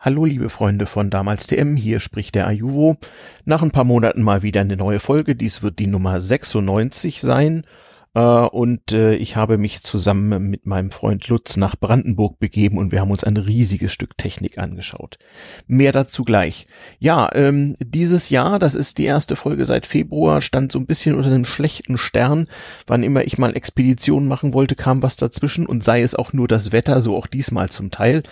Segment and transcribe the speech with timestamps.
[0.00, 2.98] Hallo liebe Freunde von damals TM, hier spricht der Ajuvo.
[3.44, 5.34] Nach ein paar Monaten mal wieder eine neue Folge.
[5.34, 7.64] Dies wird die Nummer 96 sein.
[8.14, 12.92] Äh, und äh, ich habe mich zusammen mit meinem Freund Lutz nach Brandenburg begeben und
[12.92, 15.18] wir haben uns ein riesiges Stück Technik angeschaut.
[15.66, 16.68] Mehr dazu gleich.
[17.00, 21.16] Ja, ähm, dieses Jahr, das ist die erste Folge seit Februar, stand so ein bisschen
[21.16, 22.46] unter einem schlechten Stern.
[22.86, 26.46] Wann immer ich mal Expeditionen machen wollte, kam was dazwischen und sei es auch nur
[26.46, 28.22] das Wetter, so auch diesmal zum Teil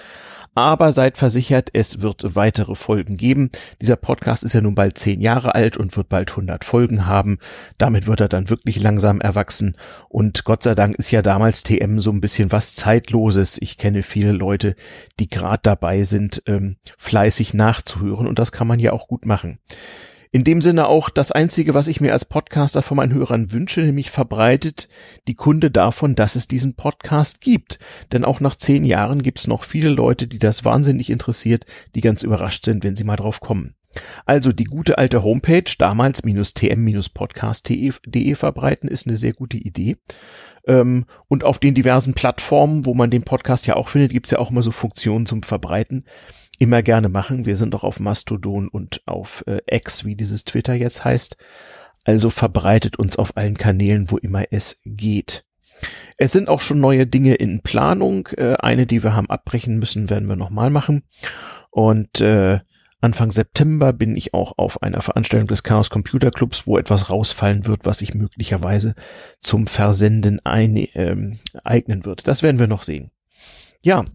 [0.57, 3.51] aber seid versichert, es wird weitere Folgen geben.
[3.83, 7.39] Dieser Podcast ist ja nun bald zehn Jahre alt und wird bald 100 Folgen haben.
[7.77, 9.77] Damit wird er dann wirklich langsam erwachsen.
[10.09, 13.59] Und Gott sei Dank ist ja damals TM so ein bisschen was Zeitloses.
[13.61, 14.77] Ich kenne viele Leute,
[15.21, 19.59] die gerade dabei sind, ähm, fleißig nachzuhören und das kann man ja auch gut machen.
[20.37, 23.81] In dem Sinne auch das Einzige, was ich mir als Podcaster von meinen Hörern wünsche,
[23.81, 24.87] nämlich verbreitet
[25.29, 27.79] die Kunde davon, dass es diesen Podcast gibt.
[28.13, 31.65] Denn auch nach zehn Jahren gibt es noch viele Leute, die das wahnsinnig interessiert,
[31.95, 33.77] die ganz überrascht sind, wenn sie mal drauf kommen.
[34.27, 39.97] Also die gute alte Homepage damals-tm-podcast.de verbreiten ist eine sehr gute Idee.
[40.67, 44.33] Ähm, und auf den diversen Plattformen, wo man den Podcast ja auch findet, gibt es
[44.33, 46.05] ja auch immer so Funktionen zum Verbreiten
[46.59, 47.47] immer gerne machen.
[47.47, 51.37] Wir sind auch auf Mastodon und auf äh, X, wie dieses Twitter jetzt heißt.
[52.05, 55.45] Also verbreitet uns auf allen Kanälen, wo immer es geht.
[56.17, 58.29] Es sind auch schon neue Dinge in Planung.
[58.37, 61.03] Äh, eine, die wir haben abbrechen müssen, werden wir nochmal machen.
[61.71, 62.61] Und äh,
[63.01, 67.67] Anfang September bin ich auch auf einer Veranstaltung des Chaos Computer Clubs, wo etwas rausfallen
[67.67, 68.95] wird, was sich möglicherweise
[69.41, 72.27] zum Versenden ein, ähm, eignen wird.
[72.27, 73.11] Das werden wir noch sehen.
[73.83, 74.07] Ja,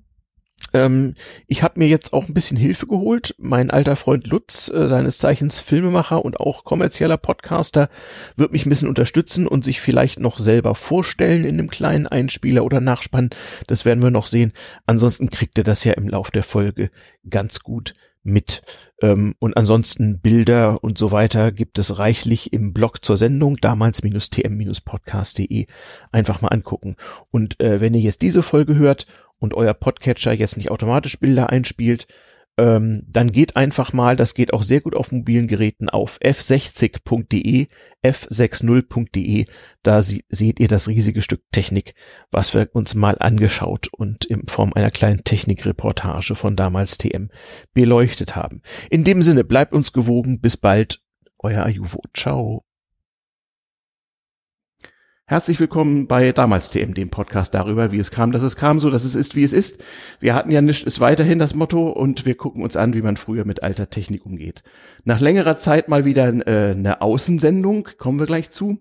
[0.74, 1.16] ähm,
[1.48, 3.36] ich habe mir jetzt auch ein bisschen Hilfe geholt.
[3.38, 7.90] Mein alter Freund Lutz, äh, seines Zeichens Filmemacher und auch kommerzieller Podcaster,
[8.36, 12.64] wird mich ein bisschen unterstützen und sich vielleicht noch selber vorstellen in einem kleinen Einspieler
[12.64, 13.30] oder Nachspann.
[13.68, 14.54] Das werden wir noch sehen.
[14.86, 16.92] Ansonsten kriegt er das ja im Lauf der Folge
[17.30, 18.62] ganz gut mit.
[19.02, 25.66] Ähm, und ansonsten Bilder und so weiter gibt es reichlich im Blog zur Sendung, damals-tm-podcast.de.
[26.12, 26.96] Einfach mal angucken.
[27.32, 29.08] Und äh, wenn ihr jetzt diese Folge hört
[29.42, 32.08] und euer Podcatcher jetzt nicht automatisch Bilder einspielt,
[32.58, 37.68] ähm, dann geht einfach mal, das geht auch sehr gut auf mobilen Geräten, auf f60.de,
[38.04, 39.46] f60.de.
[39.84, 41.96] Da sie, seht ihr das riesige Stück Technik,
[42.30, 47.30] was wir uns mal angeschaut und in Form einer kleinen Technikreportage von damals TM
[47.74, 48.62] beleuchtet haben.
[48.90, 50.40] In dem Sinne, bleibt uns gewogen.
[50.40, 51.02] Bis bald.
[51.40, 52.04] Euer Ajuvo.
[52.14, 52.71] Ciao.
[55.32, 58.90] Herzlich willkommen bei damals TM, dem Podcast darüber, wie es kam, dass es kam, so
[58.90, 59.82] dass es ist, wie es ist.
[60.20, 63.16] Wir hatten ja nicht, ist weiterhin das Motto und wir gucken uns an, wie man
[63.16, 64.62] früher mit alter Technik umgeht.
[65.06, 68.80] Nach längerer Zeit mal wieder äh, eine Außensendung, kommen wir gleich zu.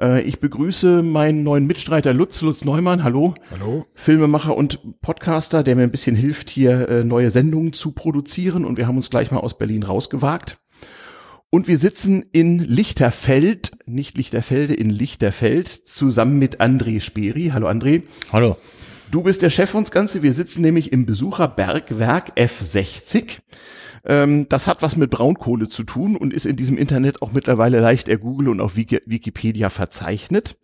[0.00, 3.34] Äh, ich begrüße meinen neuen Mitstreiter Lutz, Lutz Neumann, hallo.
[3.52, 3.86] Hallo.
[3.94, 8.76] Filmemacher und Podcaster, der mir ein bisschen hilft, hier äh, neue Sendungen zu produzieren und
[8.76, 10.58] wir haben uns gleich mal aus Berlin rausgewagt.
[11.48, 17.50] Und wir sitzen in Lichterfeld, nicht Lichterfelde, in Lichterfeld, zusammen mit André Speri.
[17.52, 18.02] Hallo André.
[18.32, 18.56] Hallo.
[19.12, 20.24] Du bist der Chef uns Ganze.
[20.24, 23.38] Wir sitzen nämlich im Besucherbergwerk F60.
[24.04, 27.78] Ähm, das hat was mit Braunkohle zu tun und ist in diesem Internet auch mittlerweile
[27.78, 30.56] leicht ergoogle und auf Wikipedia verzeichnet.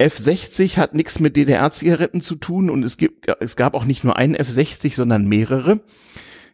[0.00, 4.16] F60 hat nichts mit DDR-Zigaretten zu tun und es gibt, es gab auch nicht nur
[4.16, 5.80] einen F60, sondern mehrere.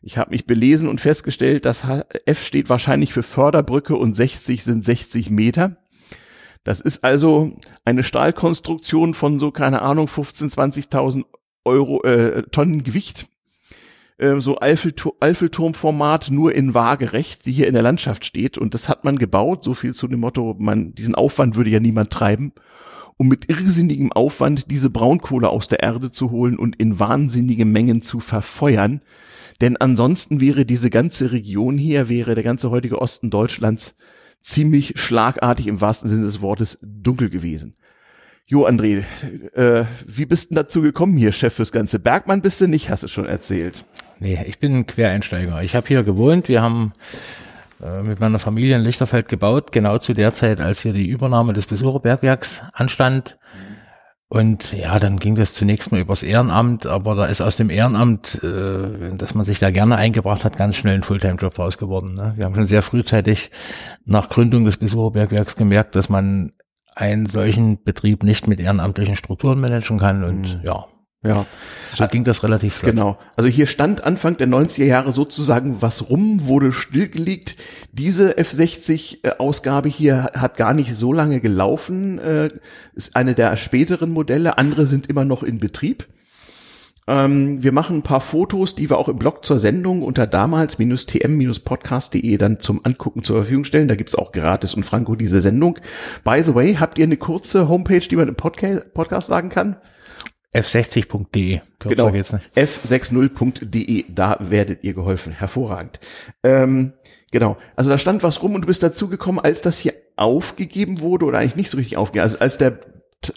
[0.02, 1.84] Ich habe mich belesen und festgestellt, dass
[2.26, 5.76] F steht wahrscheinlich für Förderbrücke und 60 sind 60 Meter.
[6.64, 11.24] Das ist also eine Stahlkonstruktion von so, keine Ahnung, 15, 20.000
[11.64, 13.26] Euro, äh, Tonnen Gewicht.
[14.18, 18.58] Äh, so Eiffeltur Eiffelturmformat, nur in waagerecht, die hier in der Landschaft steht.
[18.58, 21.80] Und das hat man gebaut, so viel zu dem Motto, man, diesen Aufwand würde ja
[21.80, 22.52] niemand treiben
[23.18, 28.00] um mit irrsinnigem Aufwand diese Braunkohle aus der Erde zu holen und in wahnsinnige Mengen
[28.00, 29.00] zu verfeuern.
[29.60, 33.96] Denn ansonsten wäre diese ganze Region hier, wäre der ganze heutige Osten Deutschlands
[34.40, 37.74] ziemlich schlagartig im wahrsten Sinne des Wortes dunkel gewesen.
[38.46, 39.04] Jo, André,
[39.54, 43.02] äh, wie bist du dazu gekommen hier, Chef fürs ganze Bergmann bist du nicht, hast
[43.02, 43.84] du schon erzählt.
[44.20, 45.62] Nee, ich bin ein Quereinsteiger.
[45.62, 46.92] Ich habe hier gewohnt, wir haben
[47.82, 51.52] äh, mit meiner Familie in Lichterfeld gebaut, genau zu der Zeit, als hier die Übernahme
[51.52, 53.38] des Besucherbergwerks anstand.
[54.30, 58.42] Und ja, dann ging das zunächst mal übers Ehrenamt, aber da ist aus dem Ehrenamt,
[58.44, 62.12] äh, dass man sich da gerne eingebracht hat, ganz schnell ein Fulltime-Job draus geworden.
[62.12, 62.34] Ne?
[62.36, 63.50] Wir haben schon sehr frühzeitig
[64.04, 66.52] nach Gründung des Besucherbergwerks gemerkt, dass man
[66.94, 70.60] einen solchen Betrieb nicht mit ehrenamtlichen Strukturen managen kann und mhm.
[70.62, 70.84] ja,
[71.24, 71.46] ja.
[71.94, 72.92] So ging das relativ flott.
[72.92, 73.18] Genau.
[73.36, 77.56] Also hier stand Anfang der 90er Jahre sozusagen was rum, wurde stillgelegt.
[77.92, 82.50] Diese F60-Ausgabe hier hat gar nicht so lange gelaufen, äh,
[82.94, 84.58] ist eine der späteren Modelle.
[84.58, 86.06] Andere sind immer noch in Betrieb.
[87.08, 92.36] Ähm, wir machen ein paar Fotos, die wir auch im Blog zur Sendung unter damals-tm-podcast.de
[92.36, 93.88] dann zum Angucken zur Verfügung stellen.
[93.88, 95.78] Da gibt's auch gratis und Franco diese Sendung.
[96.22, 99.76] By the way, habt ihr eine kurze Homepage, die man im Podca Podcast sagen kann?
[100.58, 101.60] F60.de.
[101.78, 102.08] Genau.
[102.08, 104.04] F60.de.
[104.08, 105.32] Da werdet ihr geholfen.
[105.32, 106.00] Hervorragend.
[106.42, 106.92] Ähm,
[107.30, 107.56] genau.
[107.76, 111.38] Also da stand was rum und du bist dazugekommen, als das hier aufgegeben wurde oder
[111.38, 112.24] eigentlich nicht so richtig aufgegeben.
[112.24, 112.80] Also als der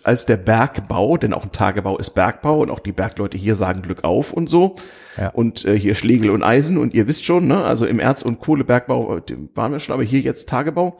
[0.03, 3.81] als der Bergbau, denn auch ein Tagebau ist Bergbau und auch die Bergleute hier sagen
[3.81, 4.75] Glück auf und so.
[5.17, 5.29] Ja.
[5.29, 8.39] Und äh, hier Schlegel und Eisen und ihr wisst schon, ne, also im Erz- und
[8.39, 9.21] Kohlebergbau
[9.55, 10.99] waren wir schon, aber hier jetzt Tagebau.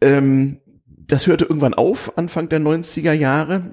[0.00, 3.64] Ähm, das hörte irgendwann auf, Anfang der 90er Jahre,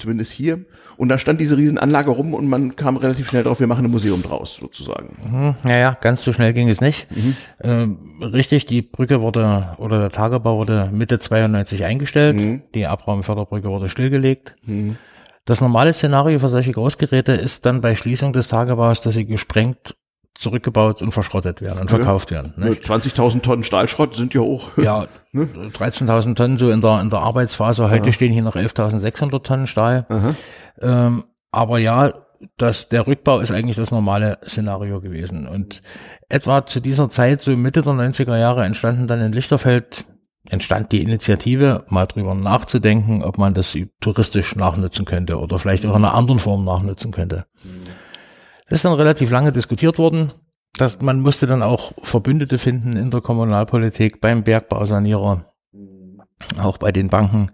[0.00, 0.64] zumindest hier.
[0.96, 3.90] Und da stand diese Riesenanlage rum und man kam relativ schnell drauf, wir machen ein
[3.90, 5.16] Museum draus, sozusagen.
[5.30, 7.06] Mhm, ja, ganz so schnell ging es nicht.
[7.10, 7.36] Mhm.
[7.62, 12.38] Ähm, richtig, die Brücke wurde, oder der Tagebau wurde Mitte 92 eingestellt.
[12.38, 12.62] Mhm.
[12.74, 14.56] Die Abraumförderbrücke wurde stillgelegt.
[14.64, 14.96] Mhm.
[15.44, 19.96] Das normale Szenario für solche Großgeräte ist dann bei Schließung des Tagebaus, dass sie gesprengt
[20.40, 22.54] zurückgebaut und verschrottet werden und verkauft werden.
[22.56, 24.76] 20.000 Tonnen Stahlschrott sind ja auch.
[24.78, 25.44] Ja, ne?
[25.44, 27.90] 13.000 Tonnen so in der, in der Arbeitsphase.
[27.90, 28.12] Heute Aha.
[28.12, 30.06] stehen hier noch 11.600 Tonnen Stahl.
[30.80, 32.14] Ähm, aber ja,
[32.56, 35.46] das, der Rückbau ist eigentlich das normale Szenario gewesen.
[35.46, 35.82] Und
[36.28, 40.06] etwa zu dieser Zeit, so Mitte der 90er Jahre, entstanden dann in Lichterfeld,
[40.48, 45.90] entstand die Initiative, mal drüber nachzudenken, ob man das touristisch nachnutzen könnte oder vielleicht auch
[45.90, 47.44] in einer anderen Form nachnutzen könnte.
[47.62, 47.82] Mhm.
[48.70, 50.30] Das ist dann relativ lange diskutiert worden.
[50.78, 55.44] Dass man musste dann auch Verbündete finden in der Kommunalpolitik, beim Bergbausanierer,
[56.58, 57.50] auch bei den Banken.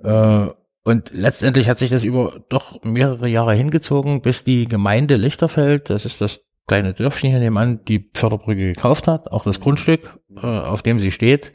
[0.00, 0.48] Äh,
[0.84, 6.04] und letztendlich hat sich das über doch mehrere Jahre hingezogen, bis die Gemeinde Lichterfeld, das
[6.04, 10.82] ist das kleine Dörfchen hier nebenan, die Förderbrücke gekauft hat, auch das Grundstück, äh, auf
[10.82, 11.52] dem sie steht.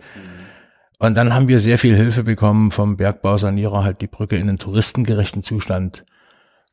[0.98, 4.58] Und dann haben wir sehr viel Hilfe bekommen vom Bergbausanierer, halt die Brücke in einen
[4.58, 6.04] touristengerechten Zustand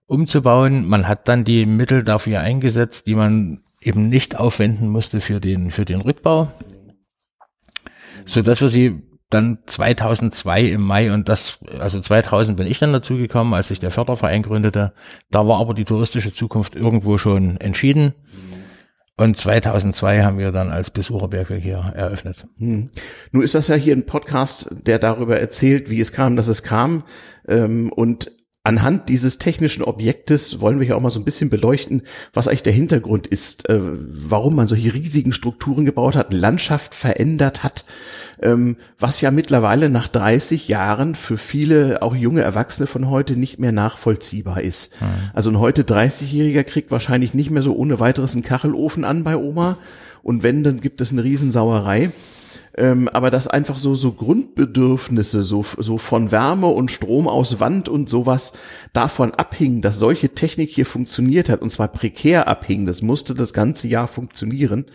[0.06, 0.86] umzubauen.
[0.88, 5.70] Man hat dann die Mittel dafür eingesetzt, die man eben nicht aufwenden musste für den,
[5.70, 6.48] für den Rückbau.
[8.24, 12.92] So dass wir sie dann 2002 im Mai und das, also 2000 bin ich dann
[12.92, 14.92] dazu gekommen, als sich der Förderverein gründete.
[15.30, 18.14] Da war aber die touristische Zukunft irgendwo schon entschieden.
[19.18, 22.46] Und 2002 haben wir dann als Besucherbergwerk hier eröffnet.
[22.58, 22.90] Hm.
[23.32, 26.62] Nun ist das ja hier ein Podcast, der darüber erzählt, wie es kam, dass es
[26.62, 27.02] kam.
[27.48, 28.30] Ähm, und
[28.66, 32.02] anhand dieses technischen Objektes wollen wir ja auch mal so ein bisschen beleuchten,
[32.34, 37.62] was eigentlich der Hintergrund ist, äh, warum man solche riesigen Strukturen gebaut hat, Landschaft verändert
[37.62, 37.84] hat,
[38.42, 43.60] ähm, was ja mittlerweile nach 30 Jahren für viele, auch junge Erwachsene von heute, nicht
[43.60, 45.00] mehr nachvollziehbar ist.
[45.00, 45.06] Mhm.
[45.32, 49.36] Also ein heute 30-Jähriger kriegt wahrscheinlich nicht mehr so ohne weiteres einen Kachelofen an bei
[49.36, 49.78] Oma.
[50.24, 52.10] Und wenn, dann gibt es eine Riesensauerei
[52.76, 57.88] ähm, aber dass einfach so so Grundbedürfnisse so so von Wärme und Strom aus Wand
[57.88, 58.52] und sowas
[58.92, 63.52] davon abhingen, dass solche Technik hier funktioniert hat und zwar prekär abhing, das musste das
[63.52, 64.86] ganze Jahr funktionieren.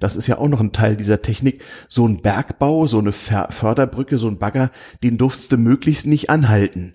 [0.00, 1.62] Das ist ja auch noch ein Teil dieser Technik.
[1.88, 4.70] So ein Bergbau, so eine Förderbrücke, so ein Bagger,
[5.02, 6.94] den durftest du möglichst nicht anhalten.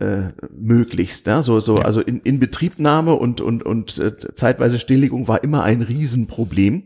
[0.00, 1.84] Äh, möglichst, ja, so, so, ja.
[1.84, 6.82] also in, in Betriebnahme und, und, und äh, zeitweise Stilllegung war immer ein Riesenproblem.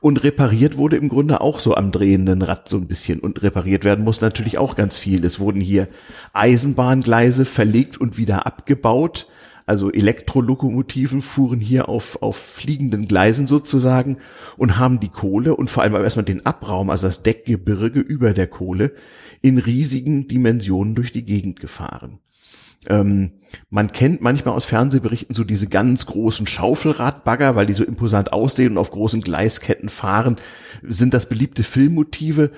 [0.00, 3.20] Und repariert wurde im Grunde auch so am drehenden Rad so ein bisschen.
[3.20, 5.24] Und repariert werden muss natürlich auch ganz viel.
[5.24, 5.88] Es wurden hier
[6.32, 9.26] Eisenbahngleise verlegt und wieder abgebaut.
[9.66, 14.18] Also Elektrolokomotiven fuhren hier auf, auf fliegenden Gleisen sozusagen
[14.58, 18.46] und haben die Kohle und vor allem erstmal den Abraum, also das Deckgebirge über der
[18.46, 18.92] Kohle,
[19.40, 22.18] in riesigen Dimensionen durch die Gegend gefahren.
[22.88, 23.32] Ähm,
[23.70, 28.72] man kennt manchmal aus Fernsehberichten so diese ganz großen Schaufelradbagger, weil die so imposant aussehen
[28.72, 30.36] und auf großen Gleisketten fahren,
[30.82, 32.50] sind das beliebte Filmmotive.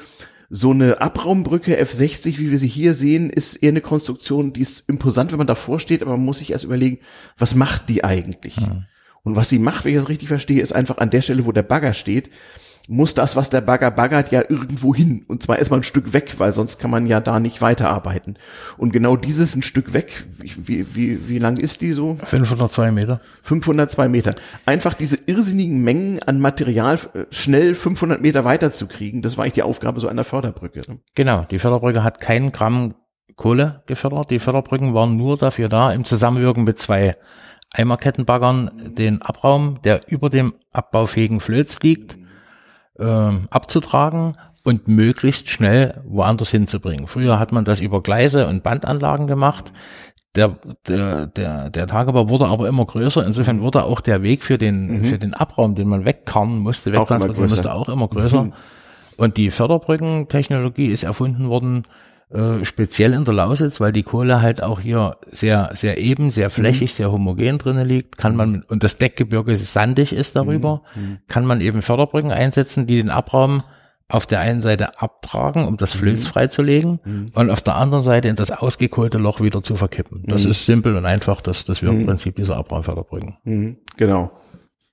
[0.49, 4.88] So eine Abraumbrücke F60, wie wir sie hier sehen, ist eher eine Konstruktion, die ist
[4.88, 6.99] imposant, wenn man davor steht, aber man muss sich erst überlegen,
[7.37, 8.61] was macht die eigentlich?
[8.61, 8.85] Mhm.
[9.25, 11.52] Und was sie macht, wenn ich das richtig verstehe, ist einfach an der Stelle, wo
[11.52, 12.30] der Bagger steht,
[12.88, 15.25] muss das, was der Bagger baggert, ja irgendwo hin.
[15.26, 18.37] Und zwar erstmal ein Stück weg, weil sonst kann man ja da nicht weiterarbeiten.
[18.76, 22.16] Und genau dieses ein Stück weg, wie, wie, wie lang ist die so?
[22.23, 23.21] 502 Meter.
[23.43, 24.35] 502 Meter.
[24.64, 29.62] Einfach diese irrsinnigen Mengen an Material äh, schnell 500 Meter weiterzukriegen, das war eigentlich die
[29.62, 30.83] Aufgabe so einer Förderbrücke.
[30.88, 30.99] Ne?
[31.14, 32.95] Genau, die Förderbrücke hat keinen Gramm
[33.35, 34.31] Kohle gefördert.
[34.31, 37.16] Die Förderbrücken waren nur dafür da, im Zusammenwirken mit zwei
[37.71, 42.16] Eimerkettenbaggern den Abraum, der über dem abbaufähigen Flöz liegt,
[42.99, 47.07] äh, abzutragen und möglichst schnell woanders hinzubringen.
[47.07, 49.73] Früher hat man das über Gleise und Bandanlagen gemacht.
[50.35, 53.25] Der, der, der, der Tagebau wurde aber immer größer.
[53.25, 55.05] Insofern wurde auch der Weg für den, mhm.
[55.05, 58.45] für den Abraum, den man wegkarren musste, wegtransportieren musste, auch immer größer.
[58.45, 58.53] Mhm.
[59.17, 61.85] Und die Förderbrückentechnologie ist erfunden worden
[62.30, 66.50] äh, speziell in der Lausitz, weil die Kohle halt auch hier sehr, sehr eben, sehr
[66.50, 66.97] flächig, mhm.
[66.97, 71.02] sehr homogen drinnen liegt, kann man, und das Deckgebirge sandig ist darüber, mhm.
[71.02, 71.18] mhm.
[71.28, 73.62] kann man eben Förderbrücken einsetzen, die den Abraum
[74.09, 75.99] auf der einen Seite abtragen, um das mhm.
[76.00, 77.30] Flöz freizulegen mhm.
[77.35, 80.25] und auf der anderen Seite in das ausgekohlte Loch wieder zu verkippen.
[80.26, 80.50] Das mhm.
[80.50, 83.37] ist simpel und einfach das, das Wirkprinzip dieser Abraumförderbrücken.
[83.45, 83.76] Mhm.
[83.97, 84.30] Genau.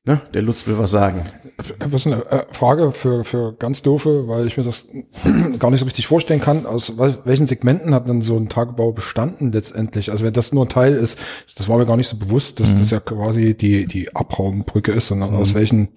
[0.06, 0.20] Ne?
[0.34, 1.26] Der Lutz will was sagen.
[1.58, 4.88] Was eine äh, Frage für, für ganz doofe, weil ich mir das
[5.60, 6.66] gar nicht so richtig vorstellen kann.
[6.66, 10.12] Aus welchen Segmenten hat denn so ein Tagebau bestanden letztendlich?
[10.12, 11.20] Also wenn das nur ein Teil ist,
[11.56, 12.80] das war mir gar nicht so bewusst, dass mhm.
[12.80, 15.38] das ja quasi die, die Abraumbrücke ist, sondern mhm.
[15.38, 15.90] aus welchen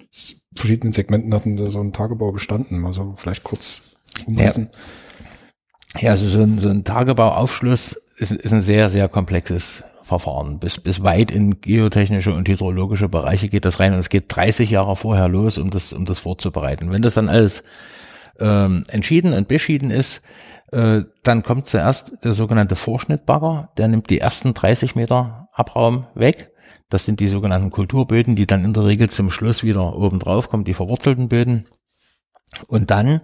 [0.55, 2.85] verschiedenen Segmenten hat denn so ein Tagebau bestanden?
[2.85, 3.81] Also vielleicht kurz
[4.27, 4.71] umreißen.
[5.95, 6.01] Ja.
[6.01, 10.61] ja, also so ein, so ein Tagebauaufschluss ist, ist ein sehr, sehr komplexes Verfahren.
[10.61, 14.71] Bis, bis weit in geotechnische und hydrologische Bereiche geht das rein und es geht 30
[14.71, 16.93] Jahre vorher los, um das, um das vorzubereiten.
[16.93, 17.65] Wenn das dann alles
[18.39, 20.23] ähm, entschieden und beschieden ist,
[20.71, 26.53] äh, dann kommt zuerst der sogenannte Vorschnittbagger, der nimmt die ersten 30 Meter Abraum weg.
[26.89, 30.49] Das sind die sogenannten Kulturböden, die dann in der Regel zum Schluss wieder oben drauf
[30.49, 31.65] kommen, die verwurzelten Böden.
[32.69, 33.21] Und dann,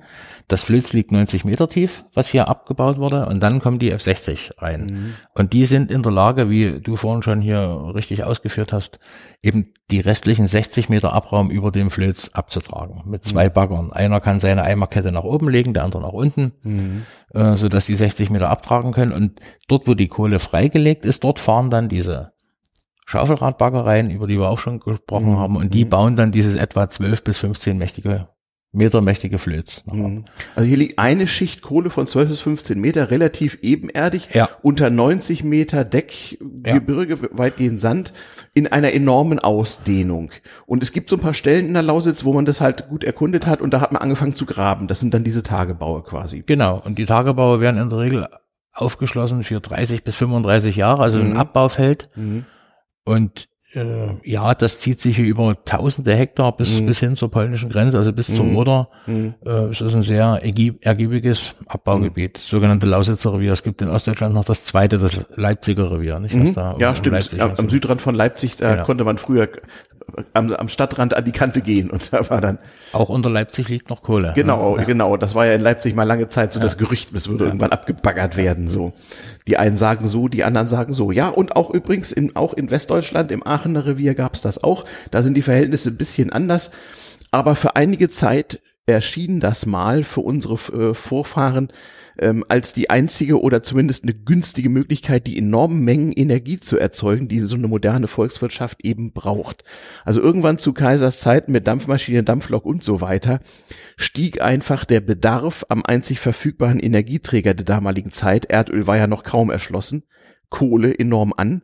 [0.49, 4.61] das Flöz liegt 90 Meter tief, was hier abgebaut wurde, und dann kommen die F60
[4.61, 4.85] rein.
[4.85, 5.15] Mhm.
[5.35, 8.99] Und die sind in der Lage, wie du vorhin schon hier richtig ausgeführt hast,
[9.41, 13.03] eben die restlichen 60 Meter Abraum über dem Flöz abzutragen.
[13.07, 13.53] Mit zwei mhm.
[13.53, 13.93] Baggern.
[13.93, 17.03] Einer kann seine Eimerkette nach oben legen, der andere nach unten, mhm.
[17.33, 19.13] äh, so dass die 60 Meter abtragen können.
[19.13, 22.33] Und dort, wo die Kohle freigelegt ist, dort fahren dann diese
[23.07, 25.39] Schaufelradbagger rein, über die wir auch schon gesprochen mhm.
[25.39, 25.91] haben, und die mhm.
[25.91, 28.29] bauen dann dieses etwa 12 bis 15 mächtige
[28.73, 29.83] metermächtige Flöz.
[29.85, 30.25] Mhm.
[30.57, 34.49] Also hier liegt eine Schicht Kohle von 12 bis 15 Meter, relativ ebenerdig, ja.
[34.63, 37.29] unter 90 Meter Deckgebirge, ja.
[37.33, 38.15] weitgehend Sand,
[38.55, 40.31] in einer enormen Ausdehnung.
[40.67, 43.05] Und es gibt so ein paar Stellen in der Lausitz, wo man das halt gut
[43.05, 44.89] erkundet hat und da hat man angefangen zu graben.
[44.89, 46.43] Das sind dann diese Tagebaue quasi.
[46.47, 46.81] Genau.
[46.83, 48.29] Und die Tagebaue werden in der Regel
[48.73, 51.33] aufgeschlossen für 30 bis 35 Jahre, also mhm.
[51.33, 52.09] ein Abbaufeld.
[52.15, 52.47] Mhm.
[53.05, 56.87] Und äh, ja, das zieht sich hier über tausende Hektar bis, mhm.
[56.87, 58.35] bis hin zur polnischen Grenze, also bis mhm.
[58.35, 58.89] zum Oder.
[59.07, 59.35] Mhm.
[59.45, 62.43] Äh, es ist ein sehr ergiebiges Abbaugebiet, mhm.
[62.43, 63.53] sogenannte Lausitzer Revier.
[63.53, 66.39] Es gibt in Ostdeutschland noch das zweite, das Leipziger Revier, nicht?
[66.39, 66.55] Was mhm.
[66.55, 67.41] da ja, stimmt.
[67.41, 68.85] Am, am Südrand von Leipzig, da genau.
[68.85, 69.49] konnte man früher
[70.33, 72.59] am, am Stadtrand an die Kante gehen und da war dann
[72.93, 74.33] auch unter Leipzig liegt noch Kohle.
[74.35, 74.85] Genau, ja.
[74.85, 75.17] genau.
[75.17, 76.65] Das war ja in Leipzig mal lange Zeit so ja.
[76.65, 77.51] das Gerücht, es würde ja.
[77.51, 78.69] irgendwann abgebaggert werden.
[78.69, 78.93] So,
[79.47, 81.11] die einen sagen so, die anderen sagen so.
[81.11, 84.85] Ja, und auch übrigens in, auch in Westdeutschland im Aachener Revier gab es das auch.
[85.11, 86.71] Da sind die Verhältnisse ein bisschen anders,
[87.31, 91.69] aber für einige Zeit erschien das mal für unsere äh, Vorfahren
[92.19, 97.29] ähm, als die einzige oder zumindest eine günstige Möglichkeit, die enormen Mengen Energie zu erzeugen,
[97.29, 99.65] die so eine moderne Volkswirtschaft eben braucht.
[100.05, 103.41] Also irgendwann zu Kaisers Zeiten mit Dampfmaschine, Dampflok und so weiter
[103.97, 109.23] stieg einfach der Bedarf am einzig verfügbaren Energieträger der damaligen Zeit, Erdöl war ja noch
[109.23, 110.05] kaum erschlossen,
[110.53, 111.63] Kohle enorm an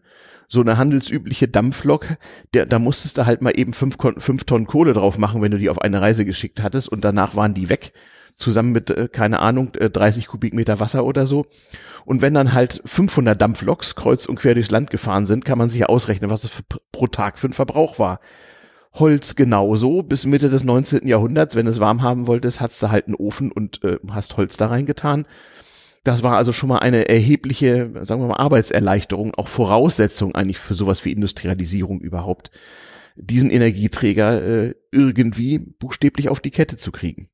[0.48, 2.16] so eine handelsübliche Dampflok,
[2.54, 5.58] der, da musstest du halt mal eben fünf, fünf Tonnen Kohle drauf machen, wenn du
[5.58, 7.92] die auf eine Reise geschickt hattest und danach waren die weg
[8.38, 11.46] zusammen mit, äh, keine Ahnung, äh, 30 Kubikmeter Wasser oder so.
[12.06, 15.68] Und wenn dann halt 500 Dampfloks kreuz und quer durchs Land gefahren sind, kann man
[15.68, 18.20] sich ja ausrechnen, was es pro Tag für ein Verbrauch war.
[18.94, 20.02] Holz genauso.
[20.02, 21.06] Bis Mitte des 19.
[21.06, 24.56] Jahrhunderts, wenn es warm haben wolltest, hast du halt einen Ofen und äh, hast Holz
[24.56, 25.26] da reingetan.
[26.04, 30.74] Das war also schon mal eine erhebliche, sagen wir mal, Arbeitserleichterung, auch Voraussetzung eigentlich für
[30.74, 32.50] sowas wie Industrialisierung überhaupt,
[33.16, 37.28] diesen Energieträger äh, irgendwie buchstäblich auf die Kette zu kriegen.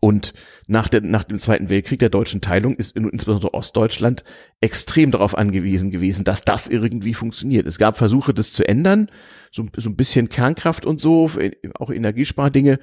[0.00, 0.32] Und
[0.66, 4.24] nach, der, nach dem Zweiten Weltkrieg der deutschen Teilung ist insbesondere Ostdeutschland
[4.62, 7.66] extrem darauf angewiesen gewesen, dass das irgendwie funktioniert.
[7.66, 9.10] Es gab Versuche, das zu ändern,
[9.52, 11.30] so, so ein bisschen Kernkraft und so,
[11.78, 12.78] auch Energiespardinge.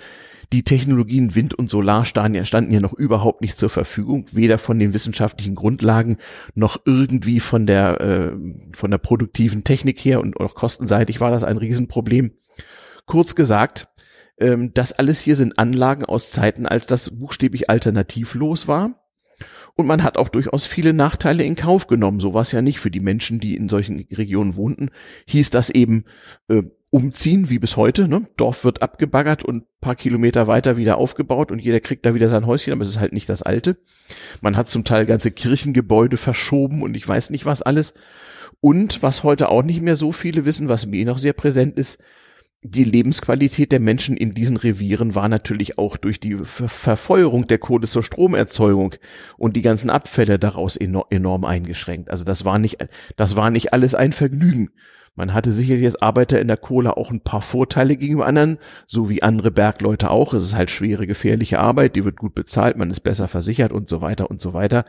[0.54, 4.60] Die Technologien Wind und Solar standen ja, standen ja noch überhaupt nicht zur Verfügung, weder
[4.60, 6.18] von den wissenschaftlichen Grundlagen
[6.54, 8.32] noch irgendwie von der, äh,
[8.74, 12.32] von der produktiven Technik her und auch kostenseitig war das ein Riesenproblem.
[13.06, 13.88] Kurz gesagt,
[14.40, 19.04] ähm, das alles hier sind Anlagen aus Zeiten, als das buchstäblich alternativlos war.
[19.76, 22.20] Und man hat auch durchaus viele Nachteile in Kauf genommen.
[22.20, 24.90] So war es ja nicht für die Menschen, die in solchen Regionen wohnten.
[25.28, 26.06] Hieß das eben
[26.48, 28.08] äh, umziehen, wie bis heute.
[28.08, 28.28] Ne?
[28.38, 32.48] Dorf wird abgebaggert und paar Kilometer weiter wieder aufgebaut und jeder kriegt da wieder sein
[32.48, 33.78] Häuschen, aber es ist halt nicht das alte.
[34.42, 37.94] Man hat zum Teil ganze Kirchengebäude verschoben und ich weiß nicht was alles.
[38.60, 42.00] Und was heute auch nicht mehr so viele wissen, was mir noch sehr präsent ist,
[42.62, 47.60] die Lebensqualität der Menschen in diesen Revieren war natürlich auch durch die Ver Verfeuerung der
[47.60, 48.96] Kohle zur Stromerzeugung
[49.38, 52.10] und die ganzen Abfälle daraus enor enorm eingeschränkt.
[52.10, 52.78] Also das war nicht,
[53.16, 54.72] das war nicht alles ein Vergnügen.
[55.16, 59.10] Man hatte sicherlich als Arbeiter in der Kohle auch ein paar Vorteile gegenüber anderen, so
[59.10, 60.34] wie andere Bergleute auch.
[60.34, 63.90] Es ist halt schwere, gefährliche Arbeit, die wird gut bezahlt, man ist besser versichert und
[63.90, 64.86] so weiter und so weiter.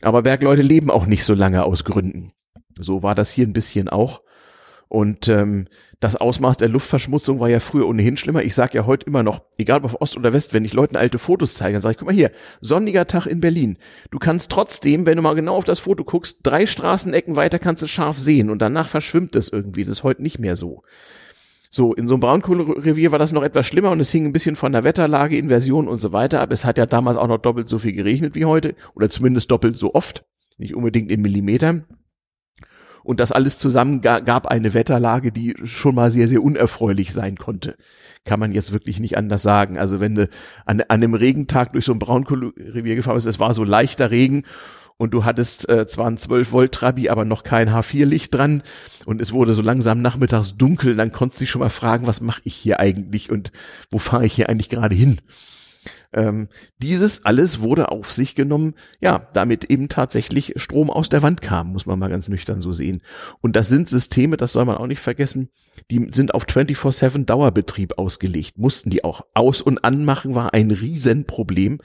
[0.00, 2.32] Aber Bergleute leben auch nicht so lange aus Gründen.
[2.78, 4.22] So war das hier ein bisschen auch.
[4.90, 5.68] Und ähm,
[6.00, 8.42] das Ausmaß der Luftverschmutzung war ja früher ohnehin schlimmer.
[8.42, 10.96] Ich sage ja heute immer noch, egal ob auf Ost oder West, wenn ich Leuten
[10.96, 13.78] alte Fotos zeige, dann sage ich, guck mal hier, sonniger Tag in Berlin.
[14.10, 17.84] Du kannst trotzdem, wenn du mal genau auf das Foto guckst, drei Straßenecken weiter kannst
[17.84, 19.84] du scharf sehen und danach verschwimmt es irgendwie.
[19.84, 20.82] Das ist heute nicht mehr so.
[21.70, 24.56] So, in so einem Braunkohlerevier war das noch etwas schlimmer und es hing ein bisschen
[24.56, 26.50] von der Wetterlage, Inversion und so weiter ab.
[26.50, 29.78] Es hat ja damals auch noch doppelt so viel geregnet wie heute oder zumindest doppelt
[29.78, 30.24] so oft,
[30.58, 31.84] nicht unbedingt in Millimetern.
[33.02, 37.76] Und das alles zusammen gab eine Wetterlage, die schon mal sehr, sehr unerfreulich sein konnte.
[38.24, 39.78] Kann man jetzt wirklich nicht anders sagen.
[39.78, 40.28] Also wenn du
[40.66, 44.44] an, an einem Regentag durch so ein Braunkohlerevier gefahren bist, es war so leichter Regen
[45.00, 48.62] und du hattest äh, zwar ein 12 Volt Trabi, aber noch kein H4 Licht dran
[49.06, 52.20] und es wurde so langsam nachmittags dunkel, dann konntest du dich schon mal fragen, was
[52.20, 53.50] mache ich hier eigentlich und
[53.90, 55.22] wo fahre ich hier eigentlich gerade hin?
[56.12, 61.40] Ähm, dieses alles wurde auf sich genommen, ja, damit eben tatsächlich Strom aus der Wand
[61.40, 63.02] kam, muss man mal ganz nüchtern so sehen.
[63.40, 65.50] Und das sind Systeme, das soll man auch nicht vergessen,
[65.90, 71.80] die sind auf 24-7 Dauerbetrieb ausgelegt, mussten die auch aus- und anmachen, war ein Riesenproblem.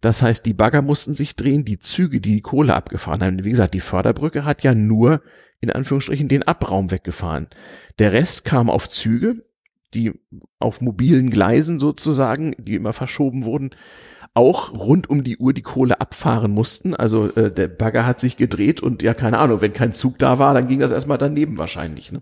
[0.00, 3.44] Das heißt, die Bagger mussten sich drehen, die Züge, die die Kohle abgefahren haben.
[3.44, 5.22] Wie gesagt, die Förderbrücke hat ja nur
[5.60, 7.48] in Anführungsstrichen den Abraum weggefahren.
[7.98, 9.42] Der Rest kam auf Züge,
[9.96, 10.12] die
[10.58, 13.70] auf mobilen Gleisen sozusagen, die immer verschoben wurden,
[14.34, 16.94] auch rund um die Uhr die Kohle abfahren mussten.
[16.94, 20.38] Also äh, der Bagger hat sich gedreht und ja, keine Ahnung, wenn kein Zug da
[20.38, 22.12] war, dann ging das erstmal daneben wahrscheinlich.
[22.12, 22.20] Ne?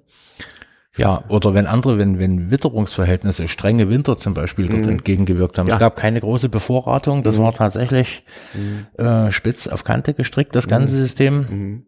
[0.96, 4.92] Ja, oder wenn andere, wenn, wenn Witterungsverhältnisse, strenge Winter zum Beispiel dort mhm.
[4.92, 5.66] entgegengewirkt haben.
[5.66, 5.74] Ja.
[5.74, 7.42] Es gab keine große Bevorratung, das mhm.
[7.42, 8.86] war tatsächlich mhm.
[9.04, 10.98] äh, spitz auf Kante gestrickt, das ganze mhm.
[10.98, 11.86] System.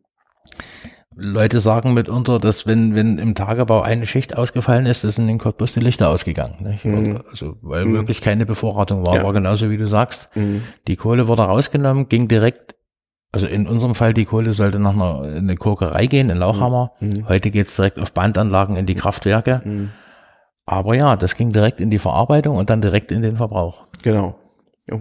[1.17, 1.23] Mhm.
[1.23, 5.39] Leute sagen mitunter, dass wenn, wenn im Tagebau eine Schicht ausgefallen ist, ist in den
[5.39, 6.57] Cottbus die Lichter ausgegangen.
[6.61, 6.85] Nicht?
[6.85, 7.23] Mhm.
[7.31, 7.95] Also, weil mhm.
[7.95, 9.25] wirklich keine Bevorratung war, ja.
[9.25, 10.35] war genauso wie du sagst.
[10.37, 10.63] Mhm.
[10.87, 12.77] Die Kohle wurde rausgenommen, ging direkt,
[13.33, 16.93] also in unserem Fall, die Kohle sollte nach einer in eine Kokerei gehen, in Lauchhammer.
[17.01, 17.09] Mhm.
[17.09, 17.29] Mhm.
[17.29, 19.63] Heute geht's direkt auf Bandanlagen in die Kraftwerke.
[19.65, 19.91] Mhm.
[20.67, 23.87] Aber ja, das ging direkt in die Verarbeitung und dann direkt in den Verbrauch.
[24.03, 24.37] Genau.
[24.89, 25.01] Ja.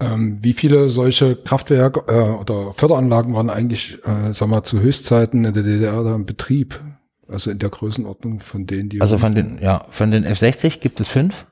[0.00, 5.44] Ähm, wie viele solche Kraftwerke äh, oder Förderanlagen waren eigentlich, äh, sagen wir, zu Höchstzeiten
[5.44, 6.80] in der DDR da im Betrieb?
[7.28, 9.00] Also in der Größenordnung von denen, die.
[9.00, 11.46] Also von den, ja, von den F60 gibt es fünf.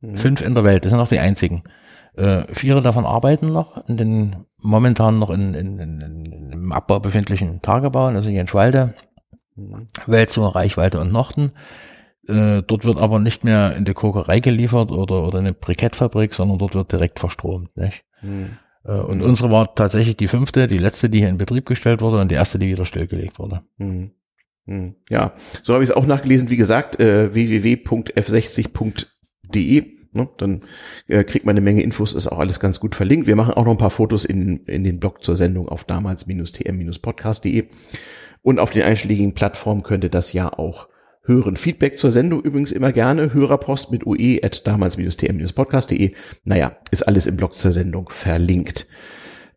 [0.00, 0.16] Mhm.
[0.16, 1.64] Fünf in der Welt, das sind auch die einzigen.
[2.16, 7.00] Äh, vier davon arbeiten noch in den momentan noch in, in, in, in im Abbau
[7.00, 8.94] befindlichen Tagebauen, also hier in Schwalde,
[9.56, 9.88] mhm.
[10.06, 11.52] Welzow, Reichweite und Nochten.
[12.28, 16.58] Äh, dort wird aber nicht mehr in die Kokerei geliefert oder, oder eine Brikettfabrik, sondern
[16.58, 17.76] dort wird direkt verstromt.
[17.76, 18.04] Nicht?
[18.20, 18.58] Hm.
[18.84, 19.28] Äh, und hm.
[19.28, 22.36] unsere war tatsächlich die fünfte, die letzte, die hier in Betrieb gestellt wurde und die
[22.36, 23.62] erste, die wieder stillgelegt wurde.
[23.78, 24.12] Hm.
[24.66, 24.94] Hm.
[25.10, 26.50] Ja, so habe ich es auch nachgelesen.
[26.50, 29.84] Wie gesagt, äh, www.f60.de.
[30.12, 30.28] Ne?
[30.38, 30.62] Dann
[31.08, 33.26] äh, kriegt man eine Menge Infos, ist auch alles ganz gut verlinkt.
[33.26, 37.66] Wir machen auch noch ein paar Fotos in, in den Blog zur Sendung auf damals-tm-podcast.de.
[38.42, 40.88] Und auf den einschlägigen Plattformen könnte das ja auch
[41.24, 41.56] hören.
[41.56, 43.34] Feedback zur Sendung übrigens immer gerne.
[43.34, 46.12] Hörerpost mit ue at damals-tm-podcast.de.
[46.44, 48.86] Naja, ist alles im Blog zur Sendung verlinkt.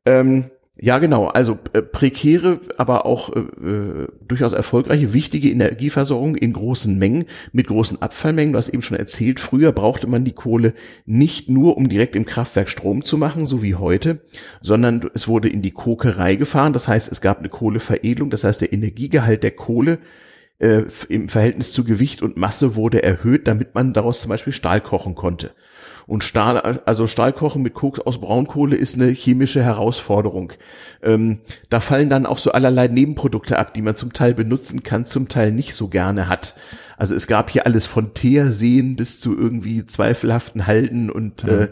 [0.06, 0.46] Ähm,
[0.80, 1.26] ja, genau.
[1.26, 7.68] Also äh, prekäre, aber auch äh, äh, durchaus erfolgreiche, wichtige Energieversorgung in großen Mengen mit
[7.68, 8.54] großen Abfallmengen.
[8.54, 10.76] Du hast eben schon erzählt, früher brauchte man die Kohle
[11.08, 14.20] nicht nur, um direkt im Kraftwerk Strom zu machen, so wie heute,
[14.62, 16.74] sondern es wurde in die Kokerei gefahren.
[16.74, 18.30] Das heißt, es gab eine Kohleveredelung.
[18.30, 19.98] Das heißt, der Energiegehalt der Kohle
[20.60, 24.82] äh, im Verhältnis zu Gewicht und Masse wurde erhöht, damit man daraus zum Beispiel Stahl
[24.82, 25.52] kochen konnte.
[26.08, 30.54] Und Stahl, also Stahlkochen mit Koks aus Braunkohle ist eine chemische Herausforderung.
[31.04, 31.40] Ähm,
[31.70, 35.28] da fallen dann auch so allerlei Nebenprodukte ab, die man zum Teil benutzen kann, zum
[35.28, 36.56] Teil nicht so gerne hat.
[36.96, 41.50] Also es gab hier alles von Teerseen bis zu irgendwie zweifelhaften Halden und mhm.
[41.50, 41.68] äh,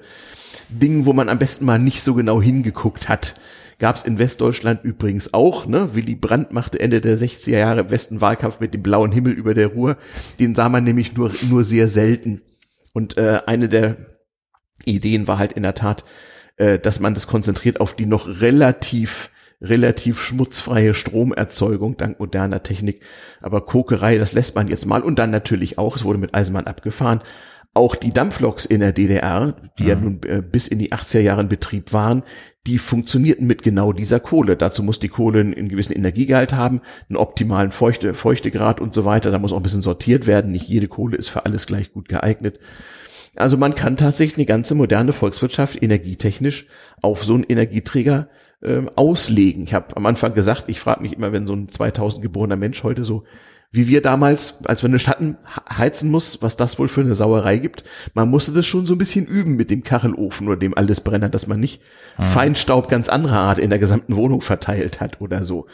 [0.67, 3.35] Dingen, wo man am besten mal nicht so genau hingeguckt hat.
[3.79, 5.65] Gab es in Westdeutschland übrigens auch.
[5.65, 5.95] Ne?
[5.95, 9.53] Willy Brandt machte Ende der 60er Jahre im Westen Wahlkampf mit dem blauen Himmel über
[9.53, 9.97] der Ruhr.
[10.39, 12.41] Den sah man nämlich nur, nur sehr selten.
[12.93, 13.97] Und äh, eine der
[14.85, 16.05] Ideen war halt in der Tat,
[16.57, 23.01] äh, dass man das konzentriert auf die noch relativ relativ schmutzfreie Stromerzeugung dank moderner Technik.
[23.41, 25.01] Aber Kokerei, das lässt man jetzt mal.
[25.01, 27.21] Und dann natürlich auch, es wurde mit Eisenbahn abgefahren,
[27.73, 29.89] auch die Dampfloks in der DDR, die mhm.
[29.89, 32.23] ja nun äh, bis in die 80er Jahre in Betrieb waren,
[32.67, 34.57] die funktionierten mit genau dieser Kohle.
[34.57, 39.31] Dazu muss die Kohle einen gewissen Energiegehalt haben, einen optimalen Feuchte, Feuchtegrad und so weiter.
[39.31, 40.51] Da muss auch ein bisschen sortiert werden.
[40.51, 42.59] Nicht jede Kohle ist für alles gleich gut geeignet.
[43.35, 46.67] Also man kann tatsächlich eine ganze moderne Volkswirtschaft energietechnisch
[47.01, 48.29] auf so einen Energieträger
[48.61, 49.63] äh, auslegen.
[49.63, 52.83] Ich habe am Anfang gesagt, ich frage mich immer, wenn so ein 2000 geborener Mensch
[52.83, 53.23] heute so
[53.71, 55.19] wie wir damals, als wir eine Stadt
[55.69, 57.83] heizen muss, was das wohl für eine Sauerei gibt.
[58.13, 61.47] Man musste das schon so ein bisschen üben mit dem Kachelofen oder dem Allesbrenner, dass
[61.47, 61.81] man nicht
[62.17, 62.23] mhm.
[62.23, 65.67] Feinstaub ganz anderer Art in der gesamten Wohnung verteilt hat oder so.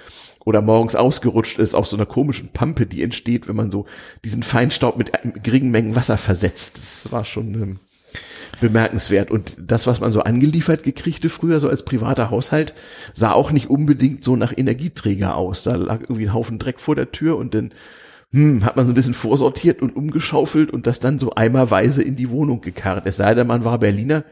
[0.44, 3.86] Oder morgens ausgerutscht ist auf so einer komischen Pampe, die entsteht, wenn man so
[4.26, 5.12] diesen Feinstaub mit
[5.44, 6.78] geringen Mengen Wasser versetzt.
[6.78, 7.80] Das war schon ähm,
[8.62, 9.30] bemerkenswert.
[9.30, 12.74] Und das, was man so angeliefert gekriegte früher, so als privater Haushalt,
[13.14, 15.64] sah auch nicht unbedingt so nach Energieträger aus.
[15.64, 17.74] Da lag irgendwie ein Haufen Dreck vor der Tür und dann
[18.32, 22.16] hm, hat man so ein bisschen vorsortiert und umgeschaufelt und das dann so eimerweise in
[22.16, 23.06] die Wohnung gekarrt.
[23.06, 24.24] Es sei denn, man war Berliner.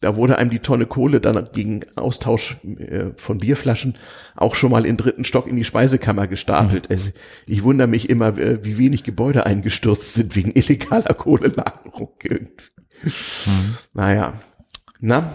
[0.00, 3.96] Da wurde einem die Tonne Kohle dann gegen Austausch äh, von Bierflaschen
[4.36, 6.90] auch schon mal in dritten Stock in die Speisekammer gestapelt.
[6.90, 7.10] Also
[7.46, 12.73] ich wundere mich immer, äh, wie wenig Gebäude eingestürzt sind wegen illegaler Kohlelagerung irgendwie.
[13.02, 13.76] Mhm.
[13.94, 14.34] Naja.
[15.00, 15.32] Na,